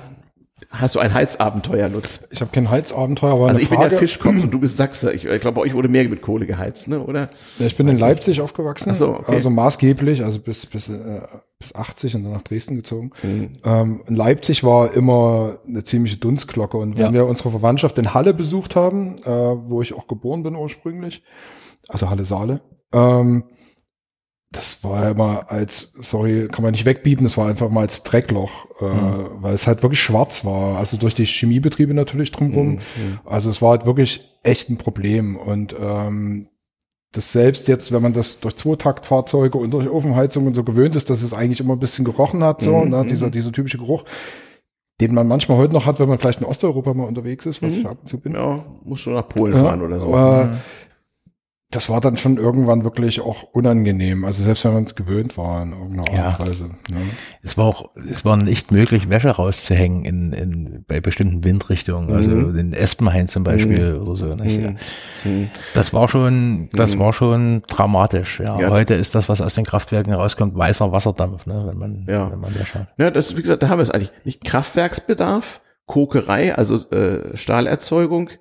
[0.69, 2.27] hast du ein Heizabenteuer nutzt?
[2.31, 3.81] Ich habe kein Heizabenteuer, aber Also ich Frage.
[3.81, 5.11] bin der Fischkopf und du bist Sachse.
[5.13, 7.03] Ich, ich glaube, bei euch wurde mehr mit Kohle geheizt, ne?
[7.03, 7.29] oder?
[7.57, 8.41] Ja, ich bin in Leipzig nicht.
[8.41, 9.33] aufgewachsen, Ach so, okay.
[9.33, 11.21] also maßgeblich, also bis, bis, äh,
[11.59, 13.11] bis 80 und dann nach Dresden gezogen.
[13.23, 13.53] Mhm.
[13.63, 17.13] Ähm, Leipzig war immer eine ziemliche Dunstglocke und wenn ja.
[17.13, 21.23] wir unsere Verwandtschaft in Halle besucht haben, äh, wo ich auch geboren bin ursprünglich,
[21.89, 22.61] also Halle Saale,
[22.93, 23.43] ähm,
[24.51, 28.65] das war immer als, sorry, kann man nicht wegbieben, das war einfach mal als Dreckloch,
[28.81, 29.27] äh, mhm.
[29.41, 30.77] weil es halt wirklich schwarz war.
[30.77, 32.67] Also durch die Chemiebetriebe natürlich drumherum.
[32.67, 32.73] Mhm.
[32.73, 33.19] mhm.
[33.25, 35.35] Also es war halt wirklich echt ein Problem.
[35.35, 36.47] Und ähm,
[37.11, 41.11] das selbst jetzt, wenn man das durch Zweitaktfahrzeuge und durch Ofenheizung und so gewöhnt ist,
[41.11, 42.89] dass es eigentlich immer ein bisschen gerochen hat, so, mhm.
[42.89, 43.31] ne, dieser, mhm.
[43.31, 44.03] dieser typische Geruch,
[44.99, 47.73] den man manchmal heute noch hat, wenn man vielleicht in Osteuropa mal unterwegs ist, was
[47.73, 47.79] mhm.
[47.79, 48.33] ich ab und zu bin.
[48.33, 50.13] Ja, musst du nach Polen fahren oder so.
[50.15, 50.57] Äh,
[51.71, 54.25] das war dann schon irgendwann wirklich auch unangenehm.
[54.25, 56.25] Also selbst wenn man es gewöhnt war in irgendeiner ja.
[56.25, 56.63] Art und Weise.
[56.63, 57.01] Ne?
[57.43, 62.11] Es war auch, es war nicht möglich, Wäsche rauszuhängen in, in bei bestimmten Windrichtungen.
[62.11, 62.57] Also mhm.
[62.57, 64.01] in Espenhain zum Beispiel mhm.
[64.01, 64.33] oder so.
[64.33, 64.59] Nicht?
[64.59, 64.77] Mhm.
[65.23, 65.49] mhm.
[65.75, 66.99] Das war schon, das mhm.
[67.01, 68.39] war schon dramatisch.
[68.39, 68.59] Ja.
[68.59, 68.71] ja.
[68.71, 71.65] Heute ist das, was aus den Kraftwerken rauskommt, weißer Wasserdampf, ne?
[71.67, 72.31] wenn man, ja.
[72.31, 72.87] wenn man da schaut.
[72.97, 74.11] Ja, das, wie gesagt, da haben wir es eigentlich.
[74.23, 78.31] Nicht Kraftwerksbedarf, Kokerei, also äh, Stahlerzeugung,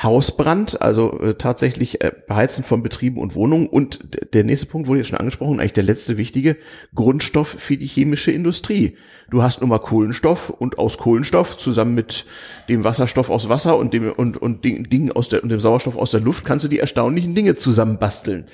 [0.00, 3.66] Hausbrand, also äh, tatsächlich äh, Beheizen von Betrieben und Wohnungen.
[3.68, 4.00] Und
[4.32, 6.56] der nächste Punkt wurde ja schon angesprochen, eigentlich der letzte wichtige,
[6.94, 8.96] Grundstoff für die chemische Industrie.
[9.30, 12.24] Du hast nun mal Kohlenstoff und aus Kohlenstoff zusammen mit
[12.68, 16.10] dem Wasserstoff aus Wasser und dem und, und Dingen aus der und dem Sauerstoff aus
[16.10, 18.46] der Luft kannst du die erstaunlichen Dinge zusammenbasteln.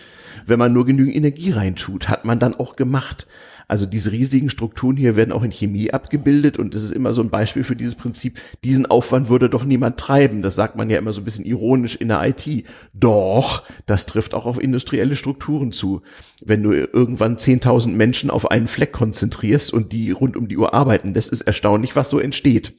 [0.45, 3.27] Wenn man nur genügend Energie reintut, hat man dann auch gemacht.
[3.69, 7.21] Also diese riesigen Strukturen hier werden auch in Chemie abgebildet und das ist immer so
[7.23, 10.41] ein Beispiel für dieses Prinzip, diesen Aufwand würde doch niemand treiben.
[10.41, 12.65] Das sagt man ja immer so ein bisschen ironisch in der IT.
[12.95, 16.01] Doch, das trifft auch auf industrielle Strukturen zu.
[16.43, 20.73] Wenn du irgendwann 10.000 Menschen auf einen Fleck konzentrierst und die rund um die Uhr
[20.73, 22.73] arbeiten, das ist erstaunlich, was so entsteht.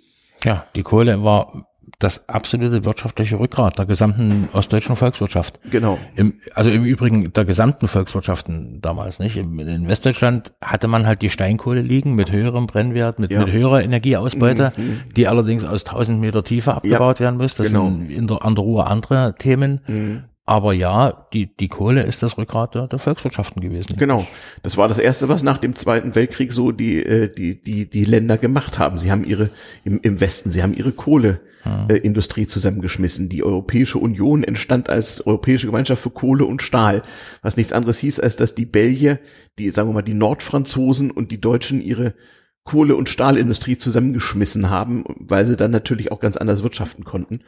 [0.43, 1.67] Ja, die Kohle war
[1.99, 5.59] das absolute wirtschaftliche Rückgrat der gesamten ostdeutschen Volkswirtschaft.
[5.69, 5.99] Genau.
[6.15, 9.35] Im, also im Übrigen der gesamten Volkswirtschaften damals, nicht?
[9.35, 13.39] In Westdeutschland hatte man halt die Steinkohle liegen mit höherem Brennwert, mit, ja.
[13.39, 14.83] mit höherer Energieausbeute, mhm.
[14.83, 14.99] mhm.
[15.17, 17.25] die allerdings aus 1000 Meter Tiefe abgebaut ja.
[17.25, 17.55] werden muss.
[17.55, 17.85] Das genau.
[17.85, 19.81] sind in der, an der Ruhr andere Themen.
[19.85, 20.23] Mhm.
[20.49, 23.97] Aber ja, die, die Kohle ist das Rückgrat der, der Volkswirtschaften gewesen.
[23.97, 24.25] Genau.
[24.63, 28.03] Das war das erste, was nach dem Zweiten Weltkrieg so die, äh, die, die, die
[28.03, 28.97] Länder gemacht haben.
[28.97, 29.51] Sie haben ihre,
[29.85, 32.47] im, im Westen, sie haben ihre Kohleindustrie hm.
[32.47, 33.29] äh, zusammengeschmissen.
[33.29, 37.03] Die Europäische Union entstand als Europäische Gemeinschaft für Kohle und Stahl.
[37.43, 39.19] Was nichts anderes hieß, als dass die Belgier,
[39.59, 42.15] die, sagen wir mal, die Nordfranzosen und die Deutschen ihre
[42.63, 47.41] Kohle- und Stahlindustrie zusammengeschmissen haben, weil sie dann natürlich auch ganz anders wirtschaften konnten.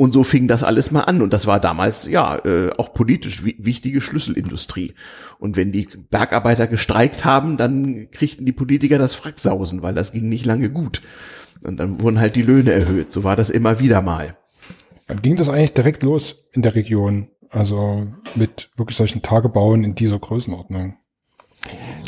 [0.00, 1.20] Und so fing das alles mal an.
[1.20, 4.94] Und das war damals ja äh, auch politisch wichtige Schlüsselindustrie.
[5.38, 10.30] Und wenn die Bergarbeiter gestreikt haben, dann kriegten die Politiker das Fracksausen, weil das ging
[10.30, 11.02] nicht lange gut.
[11.62, 13.12] Und dann wurden halt die Löhne erhöht.
[13.12, 14.38] So war das immer wieder mal.
[15.06, 17.28] Dann ging das eigentlich direkt los in der Region.
[17.50, 20.96] Also mit wirklich solchen Tagebauen in dieser Größenordnung.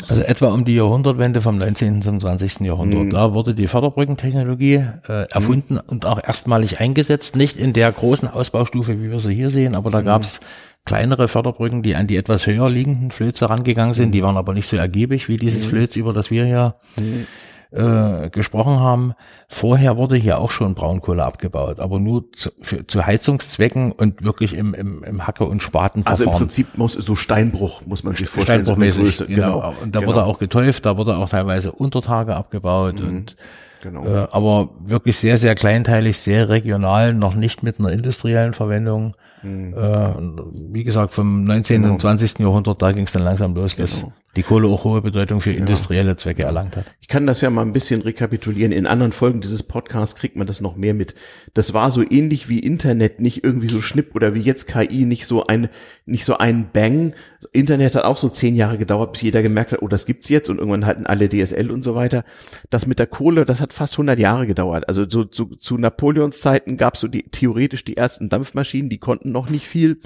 [0.09, 2.01] Also etwa um die Jahrhundertwende vom 19.
[2.01, 2.61] zum 20.
[2.61, 3.03] Jahrhundert.
[3.03, 3.09] Mhm.
[3.11, 5.81] Da wurde die Förderbrückentechnologie äh, erfunden mhm.
[5.87, 7.35] und auch erstmalig eingesetzt.
[7.35, 10.05] Nicht in der großen Ausbaustufe, wie wir sie hier sehen, aber da mhm.
[10.05, 10.41] gab es
[10.85, 14.11] kleinere Förderbrücken, die an die etwas höher liegenden Flöze rangegangen sind.
[14.11, 14.25] Die mhm.
[14.25, 15.69] waren aber nicht so ergiebig wie dieses mhm.
[15.69, 17.27] Flöz, über das wir hier mhm
[17.73, 19.13] äh, gesprochen haben,
[19.47, 24.55] vorher wurde hier auch schon Braunkohle abgebaut, aber nur zu, für, zu Heizungszwecken und wirklich
[24.55, 26.27] im, im, im Hacke- und Spatenverfahren.
[26.27, 28.61] Also im Prinzip muss so Steinbruch, muss man sich vorstellen.
[28.61, 29.55] Steinbruchmäßig, so genau.
[29.55, 29.75] genau.
[29.81, 30.11] Und da genau.
[30.11, 33.07] wurde auch getäuft, da wurde auch teilweise Untertage abgebaut mhm.
[33.07, 33.35] und
[33.81, 34.05] Genau.
[34.05, 39.13] Äh, aber wirklich sehr, sehr kleinteilig, sehr regional, noch nicht mit einer industriellen Verwendung.
[39.43, 39.73] Mhm.
[39.73, 41.81] Äh, wie gesagt, vom 19.
[41.81, 41.93] Genau.
[41.93, 42.39] und 20.
[42.39, 43.87] Jahrhundert, da ging es dann langsam los, genau.
[43.87, 46.85] dass die Kohle auch hohe Bedeutung für industrielle Zwecke erlangt hat.
[47.01, 48.71] Ich kann das ja mal ein bisschen rekapitulieren.
[48.71, 51.13] In anderen Folgen dieses Podcasts kriegt man das noch mehr mit.
[51.53, 55.27] Das war so ähnlich wie Internet, nicht irgendwie so schnipp oder wie jetzt KI, nicht
[55.27, 55.69] so ein,
[56.07, 57.13] nicht so ein Bang.
[57.51, 60.49] Internet hat auch so zehn Jahre gedauert, bis jeder gemerkt hat, oh, das gibt's jetzt
[60.49, 62.23] und irgendwann hatten alle DSL und so weiter.
[62.71, 64.87] Das mit der Kohle, das hat fast 100 Jahre gedauert.
[64.87, 69.31] Also so, so zu Napoleons Zeiten gab's so die, theoretisch die ersten Dampfmaschinen, die konnten
[69.33, 69.99] noch nicht viel.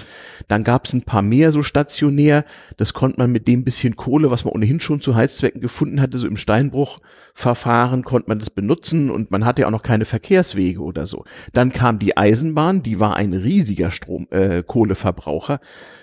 [0.48, 2.44] Dann gab's ein paar mehr so stationär.
[2.76, 6.00] Das konnte man mit dem bisschen Kohle Kohle, was man ohnehin schon zu Heizzwecken gefunden
[6.00, 10.06] hatte, so im Steinbruchverfahren konnte man das benutzen und man hatte ja auch noch keine
[10.06, 11.24] Verkehrswege oder so.
[11.52, 15.60] Dann kam die Eisenbahn, die war ein riesiger Strom, äh, Kohleverbraucher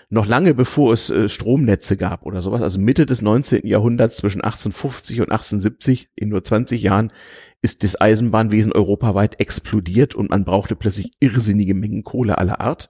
[0.09, 3.65] noch lange bevor es äh, Stromnetze gab oder sowas, also Mitte des 19.
[3.65, 7.11] Jahrhunderts zwischen 1850 und 1870, in nur 20 Jahren,
[7.63, 12.89] ist das Eisenbahnwesen europaweit explodiert und man brauchte plötzlich irrsinnige Mengen Kohle aller Art.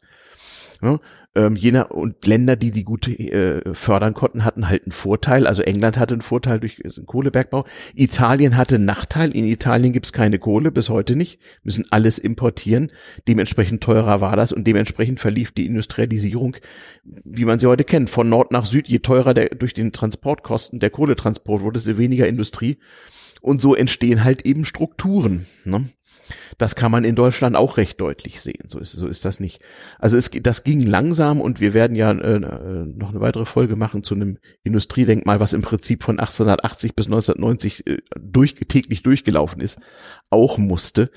[0.82, 1.00] Ja,
[1.36, 5.48] ähm, jener und Länder, die die gute äh, fördern konnten, hatten halt einen Vorteil.
[5.48, 7.66] Also England hatte einen Vorteil durch äh, Kohlebergbau.
[7.94, 9.36] Italien hatte einen Nachteil.
[9.36, 11.40] In Italien gibt's keine Kohle, bis heute nicht.
[11.64, 12.92] Müssen alles importieren.
[13.28, 16.58] Dementsprechend teurer war das und dementsprechend verlief die Industrialisierung,
[17.04, 18.88] wie man sie heute kennt, von Nord nach Süd.
[18.88, 22.78] Je teurer der durch den Transportkosten der Kohletransport wurde, desto weniger Industrie.
[23.42, 25.46] Und so entstehen halt eben Strukturen.
[25.66, 25.86] Ne?
[26.58, 28.68] Das kann man in Deutschland auch recht deutlich sehen.
[28.68, 29.62] So ist, so ist das nicht.
[30.00, 33.76] Also es, das ging langsam und wir werden ja äh, äh noch eine weitere Folge
[33.76, 39.62] machen zu einem Industriedenkmal, was im Prinzip von 1880 bis 1990 äh, durch, täglich durchgelaufen
[39.62, 39.80] ist,
[40.30, 41.12] auch musste.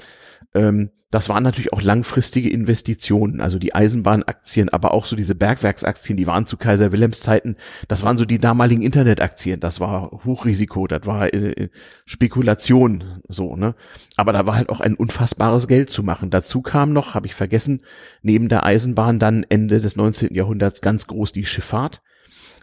[0.55, 6.18] Ähm, das waren natürlich auch langfristige Investitionen, also die Eisenbahnaktien, aber auch so diese Bergwerksaktien,
[6.18, 7.57] die waren zu Kaiser Wilhelms Zeiten,
[7.88, 11.71] das waren so die damaligen Internetaktien, das war Hochrisiko, das war äh,
[12.05, 13.75] Spekulation, so, ne?
[14.16, 16.29] Aber da war halt auch ein unfassbares Geld zu machen.
[16.29, 17.83] Dazu kam noch, habe ich vergessen,
[18.21, 20.35] neben der Eisenbahn dann Ende des 19.
[20.35, 22.03] Jahrhunderts ganz groß die Schifffahrt.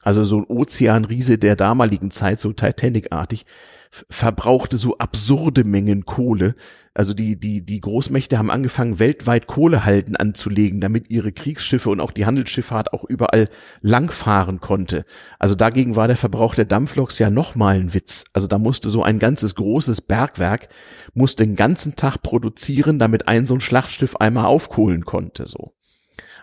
[0.06, 3.46] Also so ein Ozeanriese der damaligen Zeit, so Titanic-artig,
[3.90, 6.54] verbrauchte so absurde Mengen Kohle.
[6.94, 12.12] Also die, die, die Großmächte haben angefangen, weltweit Kohlehalden anzulegen, damit ihre Kriegsschiffe und auch
[12.12, 13.50] die Handelsschifffahrt auch überall
[13.82, 15.06] langfahren konnte.
[15.40, 18.26] Also dagegen war der Verbrauch der Dampfloks ja nochmal ein Witz.
[18.32, 20.70] Also da musste so ein ganzes großes Bergwerk,
[21.16, 25.75] musste den ganzen Tag produzieren, damit ein so ein Schlachtschiff einmal aufkohlen konnte, so.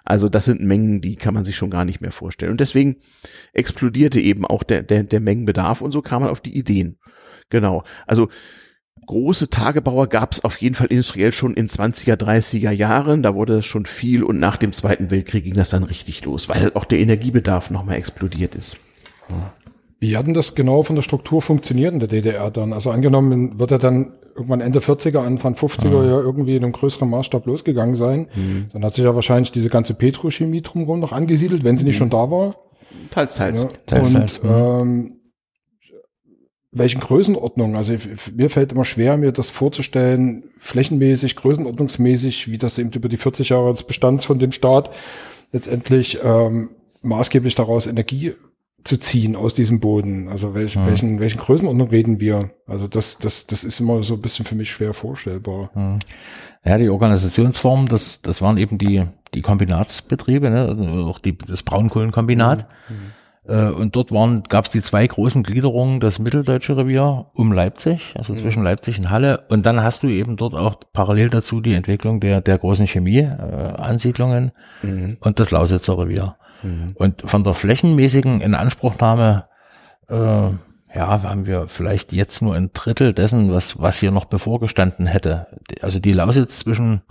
[0.05, 2.53] Also das sind Mengen, die kann man sich schon gar nicht mehr vorstellen.
[2.53, 2.97] Und deswegen
[3.53, 6.99] explodierte eben auch der, der, der Mengenbedarf und so kam man auf die Ideen.
[7.51, 7.85] Genau.
[8.07, 8.29] Also
[9.07, 13.23] große Tagebauer gab es auf jeden Fall industriell schon in 20er, 30er Jahren.
[13.23, 16.49] Da wurde es schon viel und nach dem Zweiten Weltkrieg ging das dann richtig los,
[16.49, 18.79] weil auch der Energiebedarf nochmal explodiert ist.
[20.01, 22.73] Wie hat denn das genau von der Struktur funktioniert in der DDR dann?
[22.73, 26.09] Also angenommen, wird er dann irgendwann Ende 40er, Anfang 50er mhm.
[26.09, 28.29] ja irgendwie in einem größeren Maßstab losgegangen sein.
[28.35, 28.67] Mhm.
[28.73, 31.99] Dann hat sich ja wahrscheinlich diese ganze Petrochemie drumherum noch angesiedelt, wenn sie nicht mhm.
[31.99, 32.57] schon da war.
[33.11, 33.63] Teils, teils.
[33.63, 33.69] Ja.
[33.87, 34.39] teils, teils.
[34.39, 35.17] Und ähm,
[36.73, 37.77] welchen Größenordnungen?
[37.77, 37.95] Also
[38.35, 43.51] mir fällt immer schwer, mir das vorzustellen, flächenmäßig, größenordnungsmäßig, wie das eben über die 40
[43.51, 44.91] Jahre des Bestands von dem Staat
[45.53, 46.71] letztendlich ähm,
[47.03, 48.35] maßgeblich daraus Energie
[48.85, 50.29] zu ziehen aus diesem Boden.
[50.29, 50.87] Also welch, mhm.
[50.87, 52.51] welchen, welchen Größenordnung reden wir?
[52.67, 55.71] Also das, das, das ist immer so ein bisschen für mich schwer vorstellbar.
[55.75, 55.99] Mhm.
[56.65, 61.05] Ja, die Organisationsform, das, das waren eben die, die Kombinatsbetriebe, ne?
[61.09, 62.69] auch die, das Braunkohlenkombinat.
[62.89, 63.13] Mhm.
[63.47, 68.15] Äh, und dort waren, gab es die zwei großen Gliederungen, das Mitteldeutsche Revier um Leipzig,
[68.17, 68.39] also mhm.
[68.39, 69.45] zwischen Leipzig und Halle.
[69.49, 74.53] Und dann hast du eben dort auch parallel dazu die Entwicklung der, der großen Chemieansiedlungen
[74.83, 75.17] äh, mhm.
[75.21, 76.37] und das Lausitzer Revier.
[76.63, 76.93] Mhm.
[76.95, 79.47] Und von der flächenmäßigen Inanspruchnahme,
[80.09, 80.51] äh,
[80.95, 85.47] ja, haben wir vielleicht jetzt nur ein Drittel dessen, was, was hier noch bevorgestanden hätte.
[85.81, 87.03] Also die Lausitz zwischen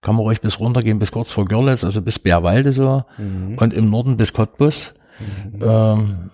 [0.00, 3.56] kann man ruhig bis runtergehen, bis kurz vor Görlitz, also bis Bärwalde so, mhm.
[3.58, 4.94] und im Norden bis Cottbus.
[5.18, 5.62] Mhm.
[5.62, 6.30] Ähm,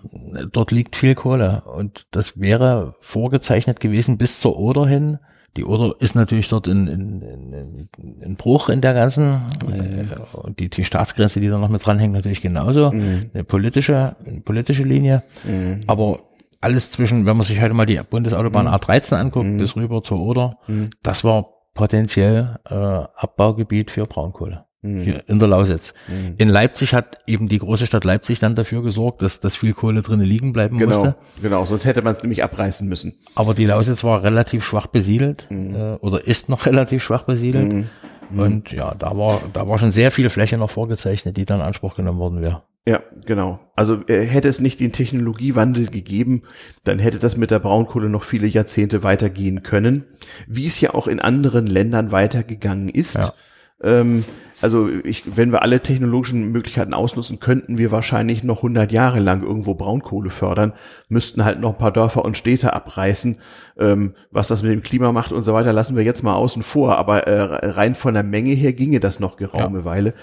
[0.51, 5.19] dort liegt viel Kohle und das wäre vorgezeichnet gewesen bis zur Oder hin.
[5.57, 9.71] Die Oder ist natürlich dort in, in, in, in Bruch in der ganzen mhm.
[9.73, 12.91] äh, und die, die Staatsgrenze, die da noch mit dranhängt, natürlich genauso.
[12.91, 13.31] Mhm.
[13.33, 15.23] Eine politische, eine politische Linie.
[15.45, 15.81] Mhm.
[15.87, 16.19] Aber
[16.59, 18.73] alles zwischen, wenn man sich heute mal die Bundesautobahn mhm.
[18.73, 19.57] A13 anguckt, mhm.
[19.57, 20.57] bis rüber zur Oder,
[21.03, 24.64] das war potenziell äh, Abbaugebiet für Braunkohle.
[24.85, 25.01] Mhm.
[25.01, 25.93] Hier in der Lausitz.
[26.07, 26.35] Mhm.
[26.37, 30.01] In Leipzig hat eben die große Stadt Leipzig dann dafür gesorgt, dass, dass viel Kohle
[30.01, 31.15] drinnen liegen bleiben genau, musste.
[31.41, 33.15] Genau, sonst hätte man es nämlich abreißen müssen.
[33.33, 35.75] Aber die Lausitz war relativ schwach besiedelt mhm.
[35.75, 37.73] äh, oder ist noch relativ schwach besiedelt.
[37.73, 37.89] Mhm.
[38.29, 38.39] Mhm.
[38.39, 41.65] Und ja, da war, da war schon sehr viel Fläche noch vorgezeichnet, die dann in
[41.65, 42.63] Anspruch genommen worden wäre.
[42.87, 43.59] Ja, genau.
[43.75, 46.43] Also äh, hätte es nicht den Technologiewandel gegeben,
[46.83, 50.05] dann hätte das mit der Braunkohle noch viele Jahrzehnte weitergehen können,
[50.47, 53.17] wie es ja auch in anderen Ländern weitergegangen ist.
[53.17, 53.33] Ja.
[53.81, 54.23] Ähm,
[54.61, 59.43] also ich, wenn wir alle technologischen Möglichkeiten ausnutzen, könnten wir wahrscheinlich noch 100 Jahre lang
[59.43, 60.73] irgendwo Braunkohle fördern,
[61.09, 63.37] müssten halt noch ein paar Dörfer und Städte abreißen.
[63.77, 66.63] Ähm, was das mit dem Klima macht und so weiter, lassen wir jetzt mal außen
[66.63, 66.97] vor.
[66.97, 69.85] Aber äh, rein von der Menge her ginge das noch geraume ja.
[69.85, 70.13] Weile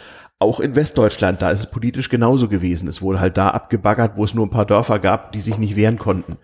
[0.43, 2.89] auch in Westdeutschland, da ist es politisch genauso gewesen.
[2.89, 5.77] Es wurde halt da abgebaggert, wo es nur ein paar Dörfer gab, die sich nicht
[5.77, 6.37] wehren konnten.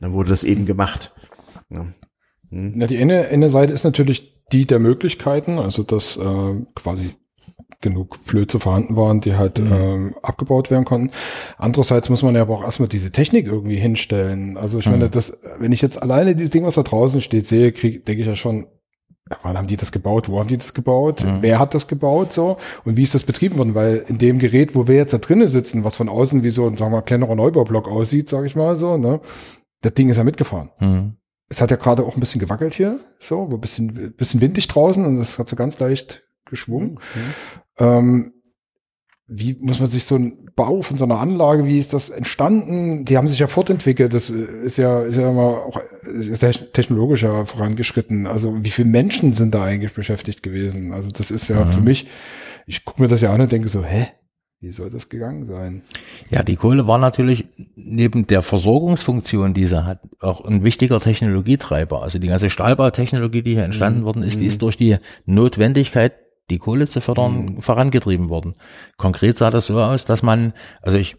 [0.00, 1.14] Dann wurde das eben gemacht.
[1.70, 1.86] Ja.
[2.50, 2.72] Hm.
[2.74, 7.14] Na, die eine, eine Seite ist natürlich die der Möglichkeiten, also dass äh, quasi
[7.80, 9.72] genug Flöze vorhanden waren, die halt mhm.
[9.72, 11.10] ähm, abgebaut werden konnten.
[11.58, 14.56] Andererseits muss man ja aber auch erstmal diese Technik irgendwie hinstellen.
[14.56, 14.92] Also ich mhm.
[14.92, 18.22] meine, das, wenn ich jetzt alleine dieses Ding, was da draußen steht, sehe, krieg, denke
[18.22, 18.66] ich ja schon,
[19.42, 21.38] wann haben die das gebaut, wo haben die das gebaut, mhm.
[21.40, 24.74] wer hat das gebaut so und wie ist das betrieben worden, weil in dem Gerät,
[24.74, 27.02] wo wir jetzt da drinnen sitzen, was von außen wie so ein, sagen wir mal,
[27.02, 29.20] kleinerer Neubaublock aussieht, sage ich mal so, ne,
[29.82, 30.70] das Ding ist ja mitgefahren.
[30.80, 31.16] Mhm.
[31.48, 35.04] Es hat ja gerade auch ein bisschen gewackelt hier, so, ein bisschen, bisschen windig draußen
[35.04, 36.98] und es hat so ganz leicht geschwungen.
[37.14, 37.34] Mhm.
[37.78, 38.32] Ähm,
[39.26, 43.04] wie muss man sich so ein Bau von so einer Anlage, wie ist das entstanden?
[43.04, 44.12] Die haben sich ja fortentwickelt.
[44.12, 46.40] Das ist ja, ist ja immer auch ist
[46.72, 48.26] technologisch ja vorangeschritten.
[48.26, 50.92] Also wie viele Menschen sind da eigentlich beschäftigt gewesen?
[50.92, 51.70] Also das ist ja mhm.
[51.70, 52.06] für mich,
[52.66, 54.08] ich gucke mir das ja an und denke so, hä?
[54.60, 55.82] Wie soll das gegangen sein?
[56.30, 62.02] Ja, die Kohle war natürlich neben der Versorgungsfunktion, die sie hat, auch ein wichtiger Technologietreiber.
[62.02, 64.04] Also die ganze Stahlbautechnologie, die hier entstanden mhm.
[64.04, 64.60] worden ist, die ist mhm.
[64.60, 66.14] durch die Notwendigkeit
[66.50, 67.62] die Kohle zu fördern, mhm.
[67.62, 68.54] vorangetrieben worden.
[68.96, 70.52] Konkret sah das so aus, dass man,
[70.82, 71.16] also ich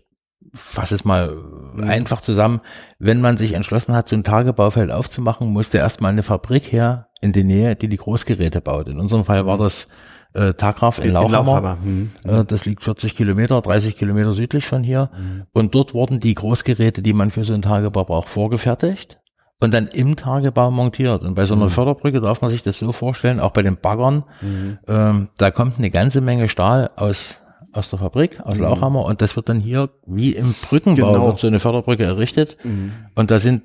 [0.53, 1.35] fasse es mal
[1.75, 1.83] mhm.
[1.83, 2.61] einfach zusammen,
[2.99, 7.31] wenn man sich entschlossen hat, so ein Tagebaufeld aufzumachen, musste erstmal eine Fabrik her in
[7.31, 8.87] die Nähe, die die Großgeräte baut.
[8.87, 9.63] In unserem Fall war mhm.
[9.63, 9.87] das
[10.33, 11.55] äh, Tagraf in, in Lauchhammer.
[11.55, 11.77] Lauchhammer.
[11.81, 12.11] Mhm.
[12.25, 15.09] Äh, das liegt 40 Kilometer, 30 Kilometer südlich von hier.
[15.17, 15.43] Mhm.
[15.53, 19.19] Und dort wurden die Großgeräte, die man für so einen Tagebau braucht, vorgefertigt
[19.65, 21.23] und dann im Tagebau montiert.
[21.23, 21.69] Und bei so einer mhm.
[21.69, 24.77] Förderbrücke darf man sich das so vorstellen, auch bei den Baggern, mhm.
[24.87, 27.41] ähm, da kommt eine ganze Menge Stahl aus
[27.73, 28.63] aus der Fabrik, aus mhm.
[28.63, 31.27] Lauchhammer und das wird dann hier wie im Brückenbau genau.
[31.27, 32.93] wird so eine Förderbrücke errichtet mhm.
[33.15, 33.63] und da sind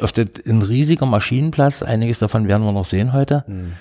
[0.00, 3.72] auf den, ein riesiger Maschinenplatz, einiges davon werden wir noch sehen heute, mhm.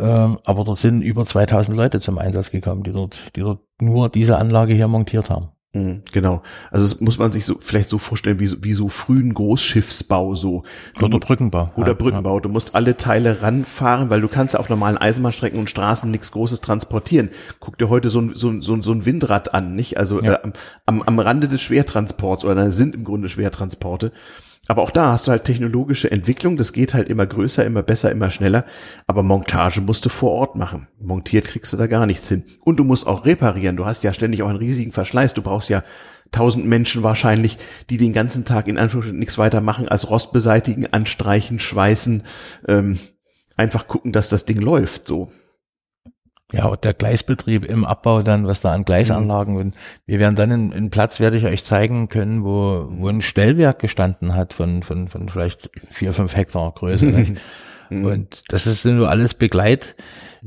[0.00, 4.08] ähm, aber dort sind über 2000 Leute zum Einsatz gekommen, die dort, die dort nur
[4.08, 5.50] diese Anlage hier montiert haben.
[5.72, 6.42] Mhm, genau.
[6.72, 10.34] Also das muss man sich so vielleicht so vorstellen wie so, wie so frühen Großschiffsbau
[10.34, 10.64] so.
[11.00, 11.70] Oder Brückenbau.
[11.76, 12.40] Oder Brückenbau.
[12.40, 16.60] Du musst alle Teile ranfahren, weil du kannst auf normalen Eisenbahnstrecken und Straßen nichts Großes
[16.60, 17.30] transportieren.
[17.60, 19.96] Guck dir heute so ein, so, so, so ein Windrad an, nicht?
[19.96, 20.34] Also ja.
[20.34, 20.52] äh,
[20.86, 24.10] am, am Rande des Schwertransports oder da sind im Grunde Schwertransporte.
[24.70, 28.12] Aber auch da hast du halt technologische Entwicklung, das geht halt immer größer, immer besser,
[28.12, 28.64] immer schneller.
[29.08, 30.86] Aber Montage musst du vor Ort machen.
[31.00, 32.44] Montiert kriegst du da gar nichts hin.
[32.60, 33.76] Und du musst auch reparieren.
[33.76, 35.34] Du hast ja ständig auch einen riesigen Verschleiß.
[35.34, 35.82] Du brauchst ja
[36.30, 37.58] tausend Menschen wahrscheinlich,
[37.90, 42.22] die den ganzen Tag in Anführungsstrichen nichts weiter machen als Rost beseitigen, anstreichen, schweißen,
[42.68, 43.00] ähm,
[43.56, 45.32] einfach gucken, dass das Ding läuft, so.
[46.52, 49.60] Ja, und der Gleisbetrieb im Abbau dann, was da an Gleisanlagen mhm.
[49.60, 53.78] und wir werden dann einen Platz, werde ich euch zeigen können, wo, wo ein Stellwerk
[53.78, 57.36] gestanden hat von, von, von vielleicht vier, fünf Hektar Größe.
[57.90, 58.04] Mhm.
[58.04, 59.96] und das ist nur alles Begleit,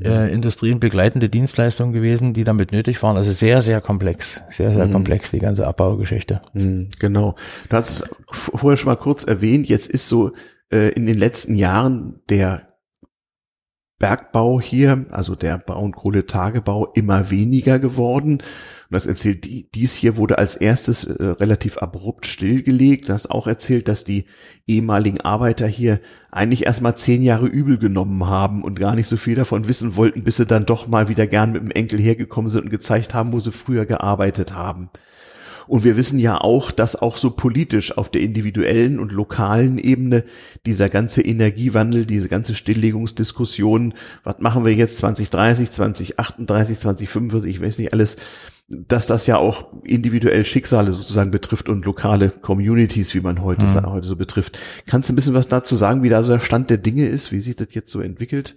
[0.02, 3.16] äh, Industrien begleitende Dienstleistungen gewesen, die damit nötig waren.
[3.16, 4.92] Also sehr, sehr komplex, sehr, sehr mhm.
[4.92, 6.40] komplex, die ganze Abbaugeschichte.
[6.54, 7.36] Mhm, genau.
[7.68, 10.32] Du hast es vorher schon mal kurz erwähnt, jetzt ist so
[10.72, 12.73] äh, in den letzten Jahren der
[14.04, 18.32] Bergbau hier, also der Braunkohletagebau, immer weniger geworden.
[18.34, 18.42] Und
[18.90, 23.08] das erzählt, dies hier wurde als erstes äh, relativ abrupt stillgelegt.
[23.08, 24.26] Das auch erzählt, dass die
[24.66, 29.36] ehemaligen Arbeiter hier eigentlich erstmal zehn Jahre übel genommen haben und gar nicht so viel
[29.36, 32.64] davon wissen wollten, bis sie dann doch mal wieder gern mit dem Enkel hergekommen sind
[32.64, 34.90] und gezeigt haben, wo sie früher gearbeitet haben.
[35.66, 40.24] Und wir wissen ja auch, dass auch so politisch auf der individuellen und lokalen Ebene
[40.66, 47.78] dieser ganze Energiewandel, diese ganze Stilllegungsdiskussion, was machen wir jetzt 2030, 2038, 2045, ich weiß
[47.78, 48.16] nicht alles,
[48.68, 53.86] dass das ja auch individuell Schicksale sozusagen betrifft und lokale Communities, wie man heute, mhm.
[53.86, 54.58] heute so betrifft.
[54.86, 57.30] Kannst du ein bisschen was dazu sagen, wie da so der Stand der Dinge ist,
[57.30, 58.54] wie sich das jetzt so entwickelt?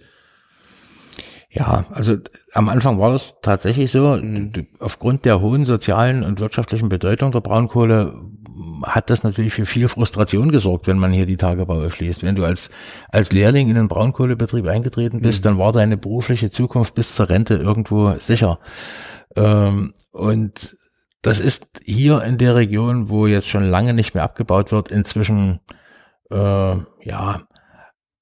[1.50, 2.16] Ja, also
[2.52, 4.16] am Anfang war das tatsächlich so.
[4.16, 4.52] Mhm.
[4.80, 8.20] Aufgrund der hohen sozialen und wirtschaftlichen Bedeutung der Braunkohle
[8.82, 12.22] hat das natürlich für viel Frustration gesorgt, wenn man hier die Tagebau schließt.
[12.22, 12.70] Wenn du als,
[13.08, 15.48] als Lehrling in einen Braunkohlebetrieb eingetreten bist, mhm.
[15.48, 18.58] dann war deine berufliche Zukunft bis zur Rente irgendwo sicher.
[19.34, 20.76] Ähm, und
[21.22, 25.60] das ist hier in der Region, wo jetzt schon lange nicht mehr abgebaut wird, inzwischen
[26.30, 27.40] äh, ja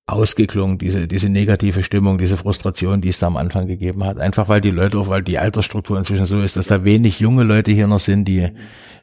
[0.07, 4.19] ausgeklungen, diese, diese negative Stimmung, diese Frustration, die es da am Anfang gegeben hat.
[4.19, 7.43] Einfach weil die Leute auch, weil die Altersstruktur inzwischen so ist, dass da wenig junge
[7.43, 8.49] Leute hier noch sind, die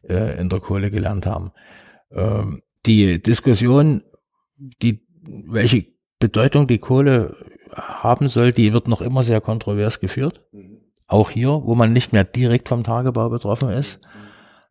[0.08, 1.52] äh, in der Kohle gelernt haben.
[2.12, 4.04] Ähm, die Diskussion,
[4.58, 5.06] die,
[5.48, 5.86] welche
[6.20, 7.36] Bedeutung die Kohle
[7.76, 10.42] haben soll, die wird noch immer sehr kontrovers geführt.
[11.08, 14.00] Auch hier, wo man nicht mehr direkt vom Tagebau betroffen ist.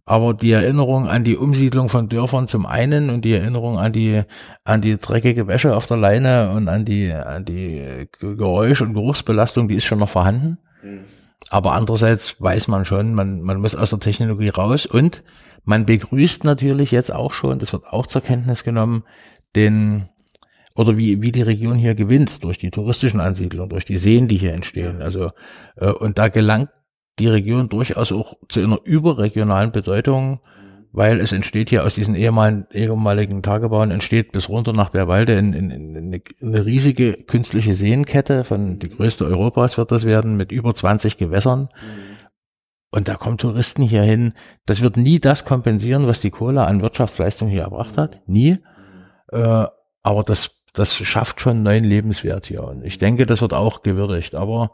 [0.05, 4.23] Aber die Erinnerung an die Umsiedlung von Dörfern zum einen und die Erinnerung an die,
[4.65, 9.69] an die dreckige Wäsche auf der Leine und an die, an die Geräusch- und Geruchsbelastung,
[9.69, 10.59] die ist schon noch vorhanden.
[10.83, 11.05] Mhm.
[11.51, 15.23] Aber andererseits weiß man schon, man, man muss aus der Technologie raus und
[15.65, 19.05] man begrüßt natürlich jetzt auch schon, das wird auch zur Kenntnis genommen,
[19.55, 20.09] den,
[20.75, 24.37] oder wie, wie die Region hier gewinnt durch die touristischen Ansiedlungen, durch die Seen, die
[24.37, 25.03] hier entstehen.
[25.03, 25.31] Also,
[25.77, 26.71] äh, und da gelangt
[27.19, 30.41] die Region durchaus auch zu einer überregionalen Bedeutung,
[30.93, 35.53] weil es entsteht hier aus diesen ehemaligen, ehemaligen Tagebauen, entsteht bis runter nach Berwalde in,
[35.55, 40.53] in, in eine, eine, riesige künstliche Seenkette von die größte Europas wird das werden mit
[40.53, 41.69] über 20 Gewässern.
[42.91, 44.35] Und da kommen Touristen hier hin.
[44.67, 48.21] Das wird nie das kompensieren, was die Kohle an Wirtschaftsleistung hier erbracht hat.
[48.27, 48.59] Nie.
[49.31, 49.67] Äh,
[50.03, 52.65] aber das das schafft schon neuen Lebenswert hier.
[52.65, 54.35] Und ich denke, das wird auch gewürdigt.
[54.35, 54.73] Aber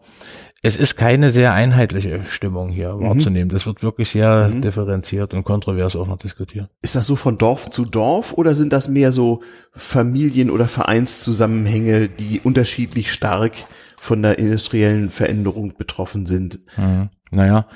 [0.62, 3.02] es ist keine sehr einheitliche Stimmung hier mhm.
[3.02, 3.48] wahrzunehmen.
[3.48, 4.60] Das wird wirklich sehr mhm.
[4.60, 6.70] differenziert und kontrovers auch noch diskutiert.
[6.82, 9.42] Ist das so von Dorf zu Dorf oder sind das mehr so
[9.72, 13.52] Familien- oder Vereinszusammenhänge, die unterschiedlich stark
[13.96, 16.60] von der industriellen Veränderung betroffen sind?
[16.76, 17.10] Mhm.
[17.32, 17.66] Naja,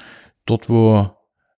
[0.47, 1.11] dort wo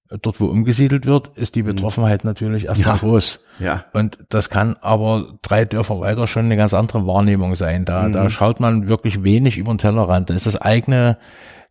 [0.09, 1.69] dort wo umgesiedelt wird, ist die mhm.
[1.69, 3.01] Betroffenheit natürlich erstmal ja.
[3.01, 3.41] groß.
[3.59, 3.85] Ja.
[3.93, 7.85] Und das kann aber drei Dörfer weiter schon eine ganz andere Wahrnehmung sein.
[7.85, 8.13] Da, mhm.
[8.13, 10.29] da schaut man wirklich wenig über den Tellerrand.
[10.29, 11.17] Da ist das eigene,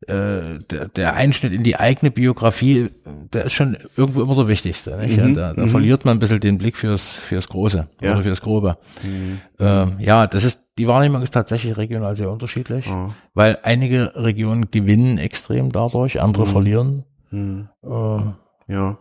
[0.08, 2.90] äh, der, der Einschnitt in die eigene Biografie,
[3.34, 4.98] der ist schon irgendwo immer der wichtigste.
[4.98, 5.18] Nicht?
[5.18, 5.36] Mhm.
[5.36, 5.70] Da, da mhm.
[5.70, 8.14] verliert man ein bisschen den Blick fürs, fürs Große ja.
[8.14, 8.78] oder fürs Grobe.
[9.04, 9.40] Mhm.
[9.60, 12.88] Äh, ja, das ist, die Wahrnehmung ist tatsächlich regional sehr unterschiedlich,
[13.36, 16.50] weil einige Regionen gewinnen extrem dadurch, andere mhm.
[16.50, 17.04] verlieren.
[17.34, 17.68] Hm.
[17.84, 19.00] Äh, ja.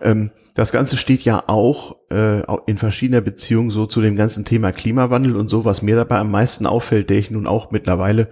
[0.00, 4.72] Ähm, das Ganze steht ja auch äh, in verschiedener Beziehung so zu dem ganzen Thema
[4.72, 8.28] Klimawandel und so, was mir dabei am meisten auffällt, der ich nun auch mittlerweile,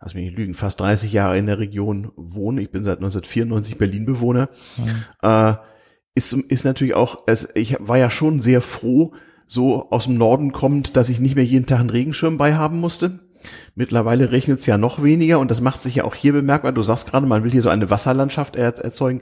[0.00, 2.60] lass mich nicht lügen, fast 30 Jahre in der Region wohne.
[2.60, 4.50] Ich bin seit 1994 Berlin-Bewohner.
[4.76, 5.04] Mhm.
[5.22, 5.54] Äh,
[6.14, 9.14] ist, ist natürlich auch, es, ich war ja schon sehr froh,
[9.46, 12.78] so aus dem Norden kommt, dass ich nicht mehr jeden Tag einen Regenschirm bei haben
[12.80, 13.20] musste.
[13.74, 16.72] Mittlerweile rechnet es ja noch weniger und das macht sich ja auch hier bemerkbar.
[16.72, 19.20] Du sagst gerade, man will hier so eine Wasserlandschaft er erzeugen.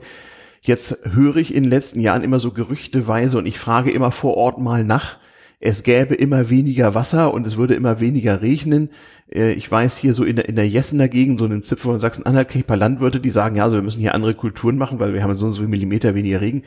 [0.61, 4.37] Jetzt höre ich in den letzten Jahren immer so gerüchteweise und ich frage immer vor
[4.37, 5.17] Ort mal nach.
[5.59, 8.89] Es gäbe immer weniger Wasser und es würde immer weniger regnen.
[9.33, 11.91] Äh, ich weiß hier so in der, in der Jessener Gegend, so in dem Zipfel
[11.91, 14.33] von Sachsen-Anhalt, kenne ich ein paar Landwirte, die sagen, ja, also wir müssen hier andere
[14.33, 16.63] Kulturen machen, weil wir haben so und so viel Millimeter weniger Regen.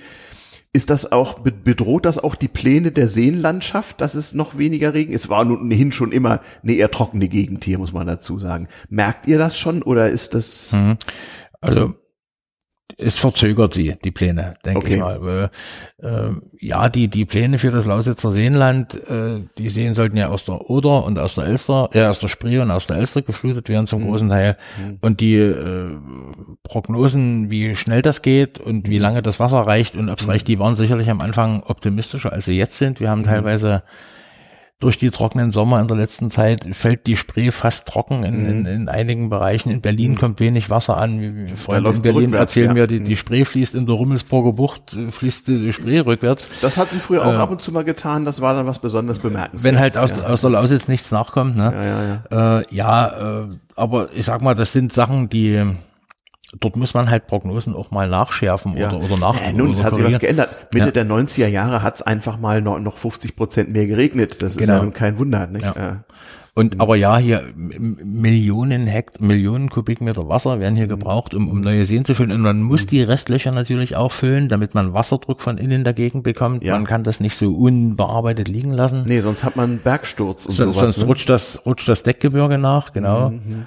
[0.76, 5.14] Ist das auch, bedroht das auch die Pläne der Seenlandschaft, dass es noch weniger Regen?
[5.14, 8.68] Es war nun ohnehin schon immer eine eher trockene Gegend hier, muss man dazu sagen.
[8.90, 10.72] Merkt ihr das schon oder ist das?
[10.72, 10.98] Mhm.
[11.62, 11.94] Also
[12.98, 14.94] es verzögert sie, die Pläne, denke okay.
[14.94, 15.50] ich mal.
[15.98, 16.30] Äh,
[16.60, 20.70] ja, die, die Pläne für das Lausitzer Seenland, äh, die Seen sollten ja aus der
[20.70, 23.86] Oder und aus der Elster, ja, aus der Spree und aus der Elster geflutet werden
[23.86, 24.08] zum mhm.
[24.08, 24.56] großen Teil.
[24.78, 24.98] Mhm.
[25.00, 25.96] Und die äh,
[26.62, 29.02] Prognosen, wie schnell das geht und wie mhm.
[29.02, 30.30] lange das Wasser reicht und ob es mhm.
[30.30, 33.00] reicht, die waren sicherlich am Anfang optimistischer, als sie jetzt sind.
[33.00, 33.24] Wir haben mhm.
[33.24, 33.82] teilweise
[34.78, 38.48] durch die trockenen Sommer in der letzten Zeit fällt die Spree fast trocken in, mhm.
[38.48, 39.70] in, in einigen Bereichen.
[39.70, 40.18] In Berlin mhm.
[40.18, 41.48] kommt wenig Wasser an.
[41.56, 42.74] Freunde in Berlin erzählen ja.
[42.74, 43.16] mir, die, die mhm.
[43.16, 46.50] Spree fließt in der Rummelsburger Bucht, äh, fließt die Spree rückwärts.
[46.60, 48.26] Das hat sie früher auch äh, ab und zu mal getan.
[48.26, 49.64] Das war dann was besonders bemerkenswertes.
[49.64, 50.26] Wenn halt aus, ja.
[50.26, 51.56] aus der Lausitz nichts nachkommt.
[51.56, 51.72] Ne?
[51.74, 52.58] Ja, ja, ja.
[52.58, 55.64] Äh, ja äh, aber ich sag mal, das sind Sachen, die
[56.60, 58.88] dort muss man halt Prognosen auch mal nachschärfen ja.
[58.88, 59.40] oder, oder nach.
[59.40, 60.50] Ja, nun, es hat sich was geändert.
[60.72, 60.92] Mitte ja.
[60.92, 64.42] der 90er Jahre hat es einfach mal noch, noch 50 Prozent mehr geregnet.
[64.42, 64.74] Das ist genau.
[64.74, 65.46] ja nun kein Wunder.
[65.46, 65.64] Nicht?
[65.64, 66.04] Ja.
[66.58, 71.84] Und aber ja, hier Millionen Hekt, Millionen Kubikmeter Wasser werden hier gebraucht, um, um neue
[71.84, 72.32] Seen zu füllen.
[72.32, 76.64] Und man muss die Restlöcher natürlich auch füllen, damit man Wasserdruck von innen dagegen bekommt.
[76.64, 76.72] Ja.
[76.72, 79.04] Man kann das nicht so unbearbeitet liegen lassen.
[79.06, 80.78] Nee, sonst hat man Bergsturz und so, sowas.
[80.78, 81.04] Sonst ne?
[81.04, 83.30] rutscht das, rutscht das Deckgebirge nach, genau.
[83.30, 83.66] Mhm.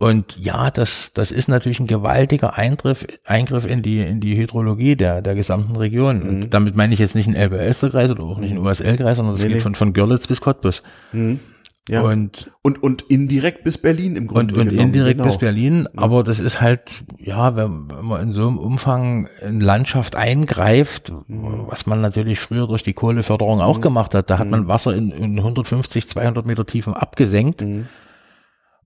[0.00, 4.96] Und ja, das, das ist natürlich ein gewaltiger Eingriff, Eingriff in die, in die Hydrologie
[4.96, 6.22] der, der gesamten Region.
[6.22, 6.50] Und mhm.
[6.50, 9.48] damit meine ich jetzt nicht einen Elbe-Elster-Kreis oder auch nicht einen USL-Kreis, sondern das nee,
[9.48, 9.62] geht nee.
[9.62, 10.82] von, von Görlitz bis Cottbus.
[11.12, 11.38] Mhm.
[11.86, 12.00] Ja.
[12.00, 14.54] Und, und, und indirekt bis Berlin im Grunde.
[14.54, 15.28] Und, und indirekt genau.
[15.28, 15.86] bis Berlin.
[15.96, 21.12] Aber das ist halt, ja, wenn, wenn man in so einem Umfang in Landschaft eingreift,
[21.28, 21.66] mhm.
[21.66, 23.82] was man natürlich früher durch die Kohleförderung auch mhm.
[23.82, 24.68] gemacht hat, da hat man mhm.
[24.68, 27.60] Wasser in, in 150, 200 Meter Tiefen abgesenkt.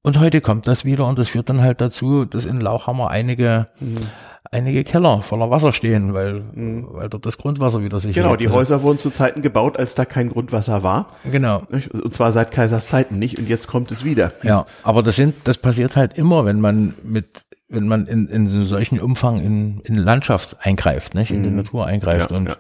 [0.07, 3.65] Und heute kommt das wieder und das führt dann halt dazu, dass in Lauchhammer einige,
[3.81, 3.97] mhm.
[4.51, 6.89] einige Keller voller Wasser stehen, weil, mhm.
[6.91, 10.05] weil dort das Grundwasser wieder sich Genau, die Häuser wurden zu Zeiten gebaut, als da
[10.05, 11.07] kein Grundwasser war.
[11.33, 11.63] Genau.
[11.71, 14.33] Und zwar seit Kaisers Zeiten nicht und jetzt kommt es wieder.
[14.43, 18.67] Ja, aber das sind, das passiert halt immer, wenn man mit, wenn man in, in
[18.67, 21.45] solchen Umfang in, in Landschaft eingreift, nicht, in mhm.
[21.45, 22.57] die Natur eingreift ja, und ja,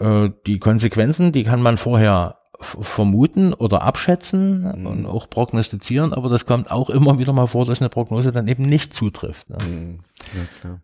[0.00, 0.24] ja.
[0.24, 4.86] Äh, die Konsequenzen, die kann man vorher vermuten oder abschätzen mhm.
[4.86, 8.48] und auch prognostizieren, aber das kommt auch immer wieder mal vor, dass eine Prognose dann
[8.48, 9.50] eben nicht zutrifft.
[9.50, 9.58] Ne?
[9.68, 9.98] Mhm.
[10.34, 10.80] Ja, klar.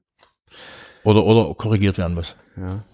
[1.04, 2.36] Oder, oder korrigiert werden muss.
[2.56, 2.84] Ja.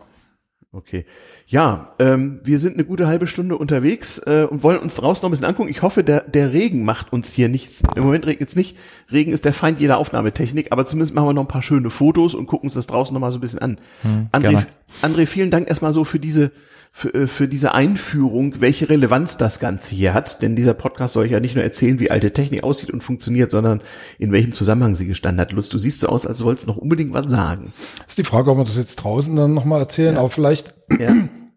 [0.71, 1.07] Okay.
[1.47, 5.31] Ja, ähm, wir sind eine gute halbe Stunde unterwegs äh, und wollen uns draußen noch
[5.31, 5.71] ein bisschen angucken.
[5.71, 7.83] Ich hoffe, der, der Regen macht uns hier nichts.
[7.97, 8.77] Im Moment regnet es nicht.
[9.11, 12.35] Regen ist der Feind jeder Aufnahmetechnik, aber zumindest machen wir noch ein paar schöne Fotos
[12.35, 13.79] und gucken uns das draußen noch mal so ein bisschen an.
[14.03, 14.67] Hm, André,
[15.01, 16.53] André, vielen Dank erstmal so für diese
[16.99, 20.43] für, äh, für diese Einführung, welche Relevanz das Ganze hier hat.
[20.43, 23.83] Denn dieser Podcast soll ja nicht nur erzählen, wie alte Technik aussieht und funktioniert, sondern
[24.19, 25.53] in welchem Zusammenhang sie gestanden hat.
[25.53, 27.73] Lutz, du siehst so aus, als wolltest du noch unbedingt was sagen.
[27.99, 30.21] Das ist die Frage, ob wir das jetzt draußen dann nochmal erzählen, ja.
[30.21, 31.15] aber vielleicht ja.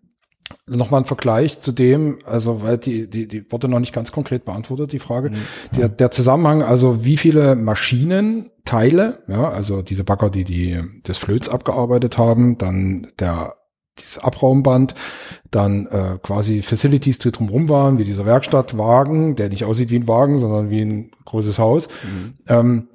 [0.67, 4.45] nochmal ein Vergleich zu dem, also weil die, die, die wurde noch nicht ganz konkret
[4.45, 5.31] beantwortet, die Frage.
[5.31, 5.35] Mhm.
[5.75, 11.49] Der, der Zusammenhang, also wie viele Maschinenteile, ja, also diese Bagger, die, die das Flöz
[11.49, 13.55] abgearbeitet haben, dann der
[14.01, 14.95] dieses Abraumband,
[15.49, 20.07] dann äh, quasi Facilities, die drumherum waren, wie dieser Werkstattwagen, der nicht aussieht wie ein
[20.07, 21.87] Wagen, sondern wie ein großes Haus.
[22.03, 22.33] Mhm.
[22.47, 22.87] Ähm,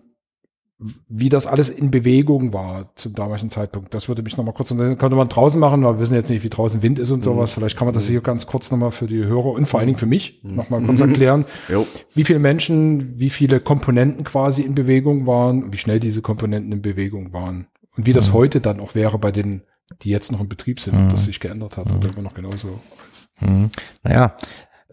[1.08, 3.94] wie das alles in Bewegung war zum damaligen Zeitpunkt.
[3.94, 6.50] Das würde mich nochmal kurz, könnte man draußen machen, weil wir wissen jetzt nicht, wie
[6.50, 7.24] draußen Wind ist und mhm.
[7.24, 7.52] sowas.
[7.52, 8.12] Vielleicht kann man das mhm.
[8.12, 10.56] hier ganz kurz nochmal für die Hörer und vor allen Dingen für mich mhm.
[10.56, 11.86] nochmal kurz erklären, jo.
[12.12, 16.82] wie viele Menschen, wie viele Komponenten quasi in Bewegung waren, wie schnell diese Komponenten in
[16.82, 19.62] Bewegung waren und wie das heute dann auch wäre bei den
[20.02, 21.10] die jetzt noch im Betrieb sind, mhm.
[21.10, 21.96] das sich geändert hat mhm.
[21.96, 22.80] oder immer noch genauso
[23.12, 23.28] ist.
[23.40, 23.70] Mhm.
[24.02, 24.36] Naja,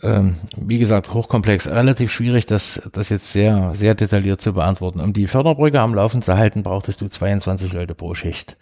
[0.04, 5.00] ähm, wie gesagt, hochkomplex, relativ schwierig, das, das jetzt sehr, sehr detailliert zu beantworten.
[5.00, 8.58] Um die Förderbrücke am Laufen zu halten, brauchtest du 22 Leute pro Schicht.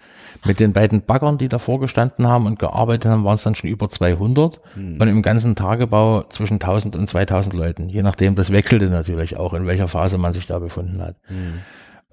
[0.45, 3.69] Mit den beiden Baggern, die davor gestanden haben und gearbeitet haben, waren es dann schon
[3.69, 5.01] über 200 mhm.
[5.01, 7.89] und im ganzen Tagebau zwischen 1000 und 2000 Leuten.
[7.89, 11.15] Je nachdem, das wechselte natürlich auch, in welcher Phase man sich da befunden hat.
[11.29, 11.61] Mhm.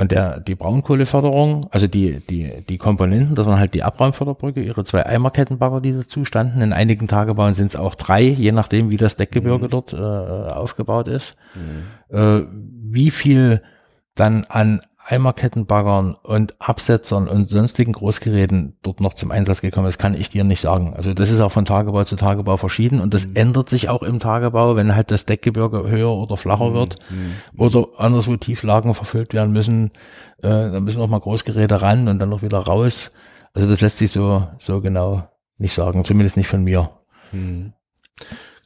[0.00, 4.84] Und der, die Braunkohleförderung, also die, die, die Komponenten, das waren halt die Abraumförderbrücke, ihre
[4.84, 6.62] zwei Eimerkettenbagger, die dazu standen.
[6.62, 9.70] In einigen Tagebauen sind es auch drei, je nachdem, wie das Deckgebirge mhm.
[9.70, 11.36] dort äh, aufgebaut ist.
[11.56, 12.16] Mhm.
[12.16, 13.60] Äh, wie viel
[14.14, 20.12] dann an Eimerkettenbaggern und Absetzern und sonstigen Großgeräten dort noch zum Einsatz gekommen ist, kann
[20.12, 20.92] ich dir nicht sagen.
[20.94, 23.36] Also das ist auch von Tagebau zu Tagebau verschieden und das mhm.
[23.36, 26.74] ändert sich auch im Tagebau, wenn halt das Deckgebirge höher oder flacher mhm.
[26.74, 27.60] wird mhm.
[27.60, 29.92] oder anderswo Tieflagen verfüllt werden müssen.
[30.42, 33.10] Äh, dann müssen auch mal Großgeräte ran und dann noch wieder raus.
[33.54, 36.90] Also das lässt sich so, so genau nicht sagen, zumindest nicht von mir.
[37.32, 37.72] Mhm.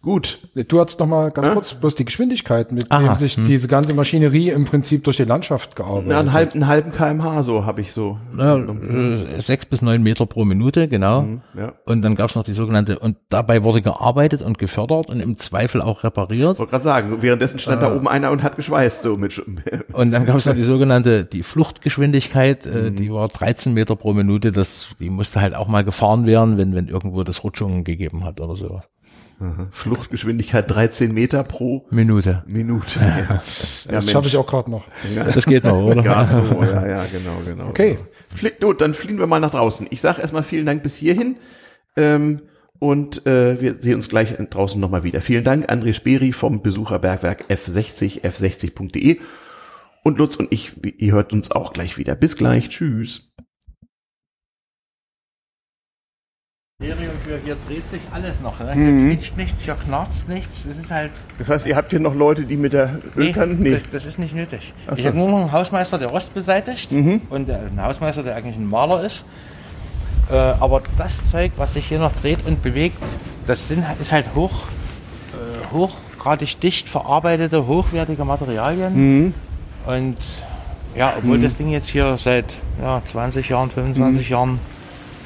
[0.03, 0.40] Gut.
[0.68, 1.55] Du hast noch mal ganz ja?
[1.55, 3.14] kurz bloß die Geschwindigkeit, mit Aha.
[3.14, 3.44] dem sich hm.
[3.44, 7.44] diese ganze Maschinerie im Prinzip durch die Landschaft gearbeitet Na, einen, halb, einen halben kmh
[7.44, 8.18] so habe ich so.
[8.36, 11.22] Ja, äh, sechs bis neun Meter pro Minute, genau.
[11.22, 11.74] Mhm, ja.
[11.84, 15.36] Und dann gab es noch die sogenannte, und dabei wurde gearbeitet und gefördert und im
[15.36, 16.55] Zweifel auch repariert.
[16.55, 19.03] Ich wollte gerade sagen, währenddessen stand äh, da oben einer und hat geschweißt.
[19.05, 19.40] so mit.
[19.92, 22.96] und dann gab es noch die sogenannte, die Fluchtgeschwindigkeit, äh, mhm.
[22.96, 26.74] die war 13 Meter pro Minute, das, die musste halt auch mal gefahren werden, wenn,
[26.74, 28.88] wenn irgendwo das Rutschungen gegeben hat oder sowas.
[29.70, 32.45] Fluchtgeschwindigkeit 13 Meter pro Minute.
[32.47, 32.99] Minute.
[33.01, 33.43] Ja, ja
[33.86, 34.84] das schaffe ich auch gerade noch.
[35.16, 36.03] Das geht noch, oder?
[36.03, 37.68] so, ja, ja, genau, genau.
[37.68, 37.99] Okay.
[38.61, 39.86] Gut, dann fliegen wir mal nach draußen.
[39.90, 41.36] Ich sage erstmal vielen Dank bis hierhin.
[41.97, 42.43] Ähm,
[42.78, 45.20] und äh, wir sehen uns gleich draußen nochmal wieder.
[45.20, 49.20] Vielen Dank, André Speri vom Besucherbergwerk F60, f60.de.
[50.03, 52.16] Und Lutz und ich, ihr hört uns auch gleich wieder.
[52.16, 52.70] Bis gleich.
[52.70, 53.32] Tschüss.
[56.83, 56.97] Hier,
[57.45, 58.59] hier dreht sich alles noch.
[58.59, 58.72] Ne?
[58.72, 59.09] Hier mhm.
[59.09, 60.66] quietscht nichts, hier knarzt nichts.
[60.66, 61.12] Das ist halt.
[61.39, 63.55] Das heißt, ihr habt hier noch Leute, die mit der Ölkanne.
[63.55, 64.74] Nee, das, das, ist nicht nötig.
[64.89, 64.97] So.
[64.97, 67.20] Ich habe nur noch einen Hausmeister, der Rost beseitigt mhm.
[67.30, 69.24] und der, ein Hausmeister, der eigentlich ein Maler ist.
[70.30, 73.03] Äh, aber das Zeug, was sich hier noch dreht und bewegt,
[73.47, 74.66] das sind, ist halt hoch,
[75.33, 78.95] äh, hochgradig dicht verarbeitete, hochwertige Materialien.
[78.95, 79.35] Mhm.
[79.87, 80.16] Und
[80.97, 81.43] ja, obwohl mhm.
[81.43, 82.47] das Ding jetzt hier seit
[82.80, 84.33] ja, 20 Jahren, 25 mhm.
[84.33, 84.59] Jahren